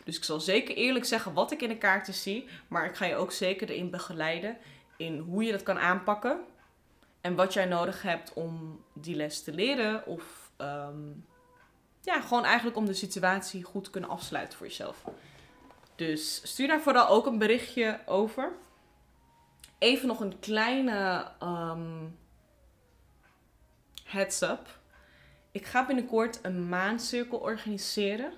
Dus 0.03 0.17
ik 0.17 0.23
zal 0.23 0.39
zeker 0.39 0.75
eerlijk 0.75 1.05
zeggen 1.05 1.33
wat 1.33 1.51
ik 1.51 1.61
in 1.61 1.69
de 1.69 1.77
kaarten 1.77 2.13
zie. 2.13 2.47
Maar 2.67 2.85
ik 2.85 2.95
ga 2.95 3.05
je 3.05 3.15
ook 3.15 3.31
zeker 3.31 3.69
erin 3.69 3.89
begeleiden 3.89 4.57
in 4.97 5.17
hoe 5.17 5.43
je 5.43 5.51
dat 5.51 5.63
kan 5.63 5.79
aanpakken. 5.79 6.39
En 7.21 7.35
wat 7.35 7.53
jij 7.53 7.65
nodig 7.65 8.01
hebt 8.01 8.33
om 8.33 8.83
die 8.93 9.15
les 9.15 9.43
te 9.43 9.53
leren. 9.53 10.05
Of 10.05 10.51
um, 10.57 11.25
ja, 12.01 12.21
gewoon 12.21 12.43
eigenlijk 12.45 12.77
om 12.77 12.85
de 12.85 12.93
situatie 12.93 13.63
goed 13.63 13.83
te 13.83 13.89
kunnen 13.89 14.09
afsluiten 14.09 14.57
voor 14.57 14.67
jezelf. 14.67 15.03
Dus 15.95 16.41
stuur 16.43 16.67
daar 16.67 16.81
vooral 16.81 17.07
ook 17.07 17.25
een 17.25 17.37
berichtje 17.37 17.99
over. 18.05 18.51
Even 19.83 20.07
nog 20.07 20.19
een 20.19 20.39
kleine 20.39 21.27
um, 21.41 22.17
heads 24.03 24.41
up. 24.41 24.79
Ik 25.51 25.65
ga 25.65 25.85
binnenkort 25.85 26.39
een 26.41 26.69
maancirkel 26.69 27.37
organiseren. 27.37 28.33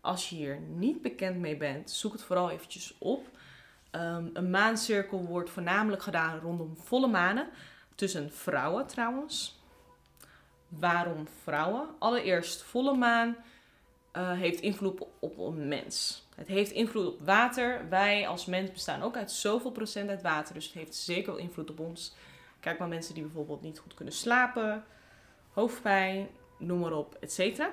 Als 0.00 0.28
je 0.28 0.36
hier 0.36 0.60
niet 0.60 1.02
bekend 1.02 1.38
mee 1.38 1.56
bent, 1.56 1.90
zoek 1.90 2.12
het 2.12 2.22
vooral 2.22 2.50
eventjes 2.50 2.94
op. 2.98 3.26
Um, 3.92 4.30
een 4.32 4.50
maancirkel 4.50 5.24
wordt 5.24 5.50
voornamelijk 5.50 6.02
gedaan 6.02 6.38
rondom 6.38 6.76
volle 6.76 7.08
manen. 7.08 7.48
Tussen 7.94 8.32
vrouwen 8.32 8.86
trouwens. 8.86 9.60
Waarom 10.68 11.28
vrouwen? 11.42 11.88
Allereerst, 11.98 12.62
volle 12.62 12.96
maan 12.96 13.36
uh, 14.16 14.32
heeft 14.32 14.60
invloed 14.60 15.02
op 15.18 15.38
een 15.38 15.68
mens. 15.68 16.26
Het 16.40 16.48
heeft 16.48 16.70
invloed 16.70 17.06
op 17.06 17.20
water. 17.20 17.88
Wij 17.88 18.28
als 18.28 18.46
mens 18.46 18.72
bestaan 18.72 19.02
ook 19.02 19.16
uit 19.16 19.30
zoveel 19.30 19.70
procent 19.70 20.08
uit 20.10 20.22
water. 20.22 20.54
Dus 20.54 20.64
het 20.64 20.74
heeft 20.74 20.94
zeker 20.94 21.32
wel 21.32 21.40
invloed 21.40 21.70
op 21.70 21.80
ons. 21.80 22.14
Kijk 22.60 22.78
maar 22.78 22.88
mensen 22.88 23.14
die 23.14 23.22
bijvoorbeeld 23.22 23.62
niet 23.62 23.78
goed 23.78 23.94
kunnen 23.94 24.14
slapen, 24.14 24.84
hoofdpijn, 25.52 26.28
noem 26.58 26.78
maar 26.78 26.92
op, 26.92 27.16
et 27.20 27.32
cetera. 27.32 27.70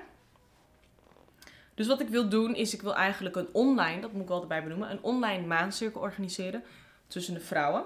Dus 1.74 1.86
wat 1.86 2.00
ik 2.00 2.08
wil 2.08 2.28
doen 2.28 2.54
is, 2.54 2.74
ik 2.74 2.82
wil 2.82 2.94
eigenlijk 2.94 3.36
een 3.36 3.48
online, 3.52 4.00
dat 4.00 4.12
moet 4.12 4.22
ik 4.22 4.28
wel 4.28 4.40
erbij 4.40 4.62
benoemen, 4.62 4.90
een 4.90 5.02
online 5.02 5.46
maancirkel 5.46 6.00
organiseren 6.00 6.64
tussen 7.06 7.34
de 7.34 7.40
vrouwen. 7.40 7.84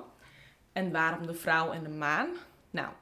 En 0.72 0.92
waarom 0.92 1.26
de 1.26 1.34
vrouw 1.34 1.72
en 1.72 1.82
de 1.82 1.88
maan? 1.88 2.28
Nou, 2.70 2.92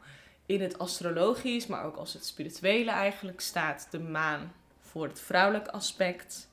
in 0.47 0.61
het 0.61 0.79
astrologisch, 0.79 1.67
maar 1.67 1.85
ook 1.85 1.97
als 1.97 2.13
het 2.13 2.27
spirituele 2.27 2.91
eigenlijk, 2.91 3.41
staat 3.41 3.87
de 3.91 4.01
maan 4.01 4.53
voor 4.81 5.07
het 5.07 5.21
vrouwelijke 5.21 5.73
aspect. 5.73 6.50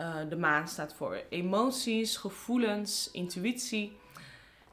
Uh, 0.00 0.16
de 0.28 0.36
maan 0.36 0.68
staat 0.68 0.94
voor 0.94 1.22
emoties, 1.28 2.16
gevoelens, 2.16 3.10
intuïtie. 3.10 3.96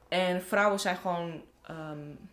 En 0.07 0.43
vrouwen 0.43 0.79
zijn 0.79 0.97
gewoon 0.97 1.41
um, 1.69 2.29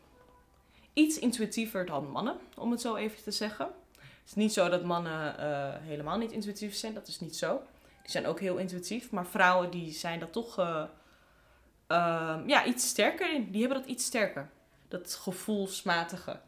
iets 0.92 1.18
intuïtiever 1.18 1.86
dan 1.86 2.10
mannen, 2.10 2.36
om 2.56 2.70
het 2.70 2.80
zo 2.80 2.96
even 2.96 3.22
te 3.22 3.30
zeggen. 3.30 3.66
Het 3.96 4.30
is 4.30 4.34
niet 4.34 4.52
zo 4.52 4.68
dat 4.68 4.84
mannen 4.84 5.34
uh, 5.40 5.86
helemaal 5.86 6.18
niet 6.18 6.32
intuïtief 6.32 6.74
zijn, 6.74 6.94
dat 6.94 7.08
is 7.08 7.20
niet 7.20 7.36
zo. 7.36 7.62
Die 8.02 8.10
zijn 8.10 8.26
ook 8.26 8.40
heel 8.40 8.56
intuïtief, 8.56 9.10
maar 9.10 9.26
vrouwen 9.26 9.70
die 9.70 9.92
zijn 9.92 10.20
dat 10.20 10.32
toch 10.32 10.58
uh, 10.58 10.84
ja, 12.46 12.64
iets 12.64 12.88
sterker 12.88 13.34
in. 13.34 13.50
Die 13.50 13.60
hebben 13.60 13.80
dat 13.80 13.90
iets 13.90 14.04
sterker, 14.04 14.50
dat 14.88 15.14
gevoelsmatige. 15.14 16.40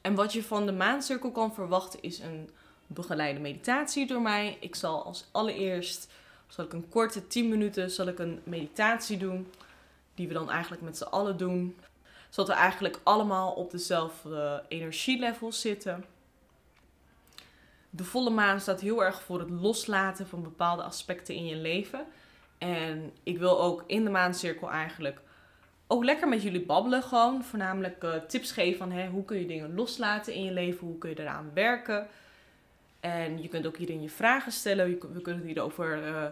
En 0.00 0.14
wat 0.14 0.32
je 0.32 0.42
van 0.42 0.66
de 0.66 0.72
maancirkel 0.72 1.30
kan 1.30 1.54
verwachten 1.54 2.02
is 2.02 2.18
een 2.18 2.50
begeleide 2.94 3.40
meditatie 3.40 4.06
door 4.06 4.22
mij. 4.22 4.56
Ik 4.60 4.74
zal 4.74 5.04
als 5.04 5.28
allereerst, 5.30 6.08
zal 6.46 6.64
ik 6.64 6.72
een 6.72 6.88
korte 6.88 7.26
10 7.26 7.48
minuten, 7.48 7.90
zal 7.90 8.06
ik 8.06 8.18
een 8.18 8.40
meditatie 8.44 9.18
doen. 9.18 9.52
Die 10.14 10.28
we 10.28 10.34
dan 10.34 10.50
eigenlijk 10.50 10.82
met 10.82 10.96
z'n 10.96 11.04
allen 11.04 11.36
doen. 11.36 11.76
Zodat 12.28 12.54
we 12.54 12.60
eigenlijk 12.60 13.00
allemaal 13.02 13.52
op 13.52 13.70
dezelfde 13.70 14.64
energielevel 14.68 15.52
zitten. 15.52 16.04
De 17.90 18.04
volle 18.04 18.30
maan 18.30 18.60
staat 18.60 18.80
heel 18.80 19.04
erg 19.04 19.22
voor 19.22 19.38
het 19.38 19.50
loslaten 19.50 20.26
van 20.26 20.42
bepaalde 20.42 20.82
aspecten 20.82 21.34
in 21.34 21.46
je 21.46 21.56
leven. 21.56 22.06
En 22.58 23.12
ik 23.22 23.38
wil 23.38 23.60
ook 23.60 23.84
in 23.86 24.04
de 24.04 24.10
maancirkel 24.10 24.70
eigenlijk 24.70 25.20
ook 25.86 26.04
lekker 26.04 26.28
met 26.28 26.42
jullie 26.42 26.64
babbelen. 26.64 27.02
Gewoon 27.02 27.44
voornamelijk 27.44 28.04
uh, 28.04 28.14
tips 28.14 28.52
geven 28.52 28.78
van 28.78 28.90
hè, 28.90 29.08
hoe 29.08 29.24
kun 29.24 29.38
je 29.38 29.46
dingen 29.46 29.74
loslaten 29.74 30.34
in 30.34 30.44
je 30.44 30.52
leven. 30.52 30.86
Hoe 30.86 30.98
kun 30.98 31.10
je 31.10 31.20
eraan 31.20 31.50
werken. 31.54 32.06
En 33.00 33.42
je 33.42 33.48
kunt 33.48 33.66
ook 33.66 33.76
hierin 33.76 34.02
je 34.02 34.10
vragen 34.10 34.52
stellen. 34.52 34.98
We 35.12 35.20
kunnen 35.20 35.46
hierover 35.46 36.06
uh, 36.08 36.24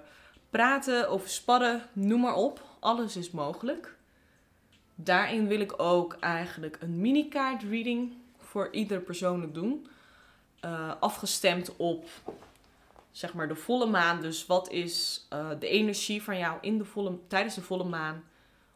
praten, 0.51 1.09
over 1.09 1.29
sparren, 1.29 1.83
noem 1.93 2.21
maar 2.21 2.35
op. 2.35 2.63
Alles 2.79 3.17
is 3.17 3.31
mogelijk. 3.31 3.97
Daarin 4.95 5.47
wil 5.47 5.61
ik 5.61 5.83
ook 5.83 6.17
eigenlijk 6.21 6.77
een 6.81 7.01
mini-kaart 7.01 7.63
reading 7.63 8.13
voor 8.39 8.69
ieder 8.71 9.01
persoonlijk 9.01 9.55
doen. 9.55 9.87
Uh, 10.65 10.93
afgestemd 11.01 11.77
op 11.77 12.05
zeg 13.11 13.35
maar 13.35 13.49
de 13.49 13.55
volle 13.55 13.87
maan. 13.87 14.21
Dus 14.21 14.47
wat 14.47 14.71
is 14.71 15.27
uh, 15.33 15.49
de 15.59 15.69
energie 15.69 16.23
van 16.23 16.39
jou 16.39 16.59
in 16.61 16.79
de 16.79 16.85
volle, 16.85 17.19
tijdens 17.27 17.55
de 17.55 17.63
volle 17.63 17.85
maan 17.85 18.25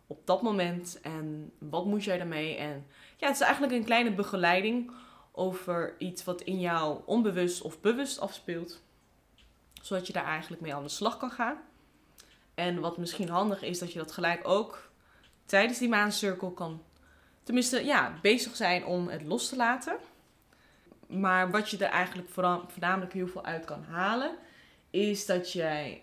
op 0.06 0.26
dat 0.26 0.42
moment 0.42 1.00
en 1.02 1.52
wat 1.58 1.84
moet 1.86 2.04
jij 2.04 2.18
daarmee? 2.18 2.56
En 2.56 2.86
ja, 3.16 3.26
het 3.26 3.36
is 3.36 3.42
eigenlijk 3.42 3.72
een 3.72 3.84
kleine 3.84 4.12
begeleiding 4.12 4.90
over 5.32 5.94
iets 5.98 6.24
wat 6.24 6.40
in 6.40 6.60
jou 6.60 7.00
onbewust 7.06 7.62
of 7.62 7.80
bewust 7.80 8.20
afspeelt. 8.20 8.82
Zodat 9.82 10.06
je 10.06 10.12
daar 10.12 10.24
eigenlijk 10.24 10.62
mee 10.62 10.74
aan 10.74 10.82
de 10.82 10.88
slag 10.88 11.16
kan 11.16 11.30
gaan. 11.30 11.56
En 12.54 12.80
wat 12.80 12.96
misschien 12.96 13.28
handig 13.28 13.62
is, 13.62 13.78
dat 13.78 13.92
je 13.92 13.98
dat 13.98 14.12
gelijk 14.12 14.48
ook 14.48 14.90
tijdens 15.46 15.78
die 15.78 15.88
maancirkel 15.88 16.50
kan. 16.50 16.82
Tenminste, 17.42 17.84
ja, 17.84 18.18
bezig 18.22 18.56
zijn 18.56 18.84
om 18.84 19.08
het 19.08 19.22
los 19.22 19.48
te 19.48 19.56
laten. 19.56 19.96
Maar 21.06 21.50
wat 21.50 21.70
je 21.70 21.76
er 21.76 21.90
eigenlijk 21.90 22.28
voornamelijk 22.28 23.12
heel 23.12 23.28
veel 23.28 23.44
uit 23.44 23.64
kan 23.64 23.84
halen, 23.84 24.36
is 24.90 25.26
dat 25.26 25.52
jij 25.52 26.02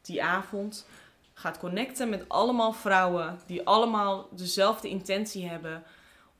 die 0.00 0.22
avond 0.22 0.86
gaat 1.34 1.58
connecten 1.58 2.08
met 2.08 2.28
allemaal 2.28 2.72
vrouwen 2.72 3.40
die 3.46 3.66
allemaal 3.66 4.28
dezelfde 4.30 4.88
intentie 4.88 5.48
hebben 5.48 5.82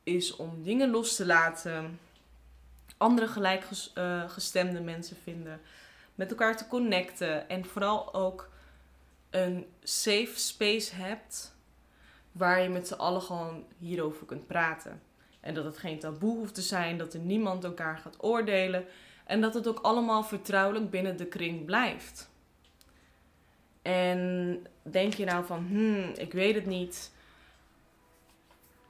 is 0.02 0.36
om 0.36 0.62
dingen 0.62 0.90
los 0.90 1.16
te 1.16 1.26
laten, 1.26 2.00
andere 2.96 3.26
gelijkgestemde 3.26 4.78
uh, 4.78 4.84
mensen 4.84 5.16
vinden, 5.22 5.60
met 6.14 6.30
elkaar 6.30 6.56
te 6.56 6.66
connecten 6.66 7.48
en 7.48 7.64
vooral 7.64 8.14
ook 8.14 8.50
een 9.30 9.66
safe 9.82 10.32
space 10.34 10.94
hebt 10.94 11.54
waar 12.32 12.62
je 12.62 12.68
met 12.68 12.86
z'n 12.86 12.94
allen 12.94 13.22
gewoon 13.22 13.64
hierover 13.78 14.26
kunt 14.26 14.46
praten. 14.46 15.02
En 15.40 15.54
dat 15.54 15.64
het 15.64 15.78
geen 15.78 15.98
taboe 15.98 16.36
hoeft 16.36 16.54
te 16.54 16.62
zijn, 16.62 16.98
dat 16.98 17.14
er 17.14 17.20
niemand 17.20 17.64
elkaar 17.64 17.98
gaat 17.98 18.22
oordelen 18.22 18.84
en 19.24 19.40
dat 19.40 19.54
het 19.54 19.68
ook 19.68 19.78
allemaal 19.78 20.24
vertrouwelijk 20.24 20.90
binnen 20.90 21.16
de 21.16 21.26
kring 21.26 21.64
blijft. 21.64 22.30
En 23.82 24.66
denk 24.82 25.14
je 25.14 25.24
nou 25.24 25.44
van, 25.44 25.66
hmm, 25.66 26.12
ik 26.16 26.32
weet 26.32 26.54
het 26.54 26.66
niet. 26.66 27.12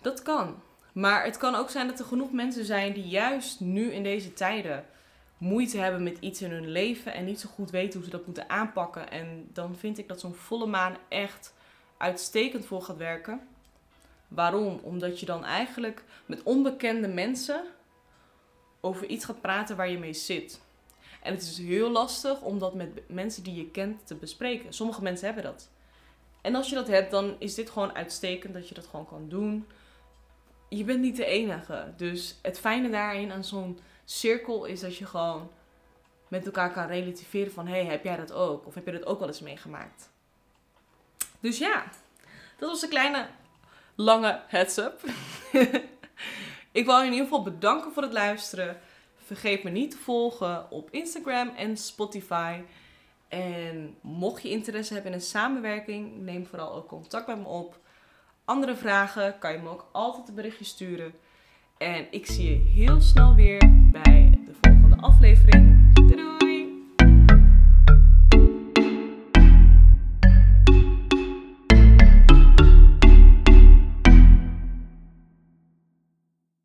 Dat 0.00 0.22
kan. 0.22 0.62
Maar 0.92 1.24
het 1.24 1.36
kan 1.36 1.54
ook 1.54 1.70
zijn 1.70 1.86
dat 1.86 1.98
er 1.98 2.04
genoeg 2.04 2.32
mensen 2.32 2.64
zijn 2.64 2.92
die 2.92 3.08
juist 3.08 3.60
nu 3.60 3.92
in 3.92 4.02
deze 4.02 4.32
tijden 4.32 4.84
moeite 5.38 5.78
hebben 5.78 6.02
met 6.02 6.18
iets 6.20 6.42
in 6.42 6.50
hun 6.50 6.70
leven 6.70 7.14
en 7.14 7.24
niet 7.24 7.40
zo 7.40 7.48
goed 7.54 7.70
weten 7.70 7.94
hoe 7.94 8.04
ze 8.04 8.16
dat 8.16 8.26
moeten 8.26 8.50
aanpakken. 8.50 9.10
En 9.10 9.48
dan 9.52 9.76
vind 9.76 9.98
ik 9.98 10.08
dat 10.08 10.20
zo'n 10.20 10.34
volle 10.34 10.66
maan 10.66 10.96
echt 11.08 11.54
uitstekend 11.96 12.66
voor 12.66 12.82
gaat 12.82 12.96
werken. 12.96 13.40
Waarom? 14.28 14.80
Omdat 14.82 15.20
je 15.20 15.26
dan 15.26 15.44
eigenlijk 15.44 16.04
met 16.26 16.42
onbekende 16.42 17.08
mensen 17.08 17.64
over 18.80 19.06
iets 19.06 19.24
gaat 19.24 19.40
praten 19.40 19.76
waar 19.76 19.90
je 19.90 19.98
mee 19.98 20.12
zit. 20.12 20.60
En 21.22 21.32
het 21.32 21.42
is 21.42 21.58
heel 21.58 21.90
lastig 21.90 22.40
om 22.40 22.58
dat 22.58 22.74
met 22.74 22.88
mensen 23.08 23.42
die 23.42 23.54
je 23.54 23.70
kent 23.70 24.06
te 24.06 24.14
bespreken. 24.14 24.72
Sommige 24.72 25.02
mensen 25.02 25.26
hebben 25.26 25.44
dat. 25.44 25.68
En 26.40 26.54
als 26.54 26.68
je 26.68 26.74
dat 26.74 26.88
hebt, 26.88 27.10
dan 27.10 27.36
is 27.38 27.54
dit 27.54 27.70
gewoon 27.70 27.94
uitstekend 27.94 28.54
dat 28.54 28.68
je 28.68 28.74
dat 28.74 28.86
gewoon 28.86 29.06
kan 29.06 29.28
doen 29.28 29.66
je 30.76 30.84
bent 30.84 31.00
niet 31.00 31.16
de 31.16 31.24
enige. 31.24 31.92
Dus 31.96 32.38
het 32.42 32.60
fijne 32.60 32.90
daarin 32.90 33.32
aan 33.32 33.44
zo'n 33.44 33.78
cirkel 34.04 34.64
is 34.64 34.80
dat 34.80 34.96
je 34.96 35.06
gewoon 35.06 35.50
met 36.28 36.46
elkaar 36.46 36.72
kan 36.72 36.86
relativeren 36.86 37.52
van... 37.52 37.66
hey, 37.66 37.84
heb 37.84 38.04
jij 38.04 38.16
dat 38.16 38.32
ook? 38.32 38.66
Of 38.66 38.74
heb 38.74 38.86
je 38.86 38.92
dat 38.92 39.06
ook 39.06 39.18
wel 39.18 39.28
eens 39.28 39.40
meegemaakt? 39.40 40.10
Dus 41.40 41.58
ja, 41.58 41.84
dat 42.58 42.68
was 42.70 42.82
een 42.82 42.88
kleine, 42.88 43.26
lange 43.94 44.40
heads-up. 44.46 45.00
ik 46.72 46.84
wil 46.84 46.98
je 46.98 47.06
in 47.06 47.12
ieder 47.12 47.26
geval 47.26 47.42
bedanken 47.42 47.92
voor 47.92 48.02
het 48.02 48.12
luisteren. 48.12 48.80
Vergeet 49.16 49.62
me 49.62 49.70
niet 49.70 49.90
te 49.90 49.96
volgen 49.96 50.70
op 50.70 50.90
Instagram 50.90 51.48
en 51.48 51.76
Spotify. 51.76 52.62
En 53.28 53.96
mocht 54.00 54.42
je 54.42 54.50
interesse 54.50 54.92
hebben 54.92 55.12
in 55.12 55.18
een 55.18 55.24
samenwerking, 55.24 56.16
neem 56.20 56.46
vooral 56.46 56.72
ook 56.72 56.88
contact 56.88 57.26
met 57.26 57.38
me 57.38 57.44
op 57.44 57.80
andere 58.52 58.76
vragen 58.76 59.38
kan 59.38 59.52
je 59.52 59.58
me 59.58 59.68
ook 59.68 59.88
altijd 59.92 60.28
een 60.28 60.34
berichtje 60.34 60.64
sturen. 60.64 61.12
En 61.78 62.06
ik 62.10 62.26
zie 62.26 62.50
je 62.50 62.70
heel 62.70 63.00
snel 63.00 63.34
weer 63.34 63.58
bij 63.92 64.38
de 64.46 64.54
volgende 64.60 64.96
aflevering. 64.96 65.81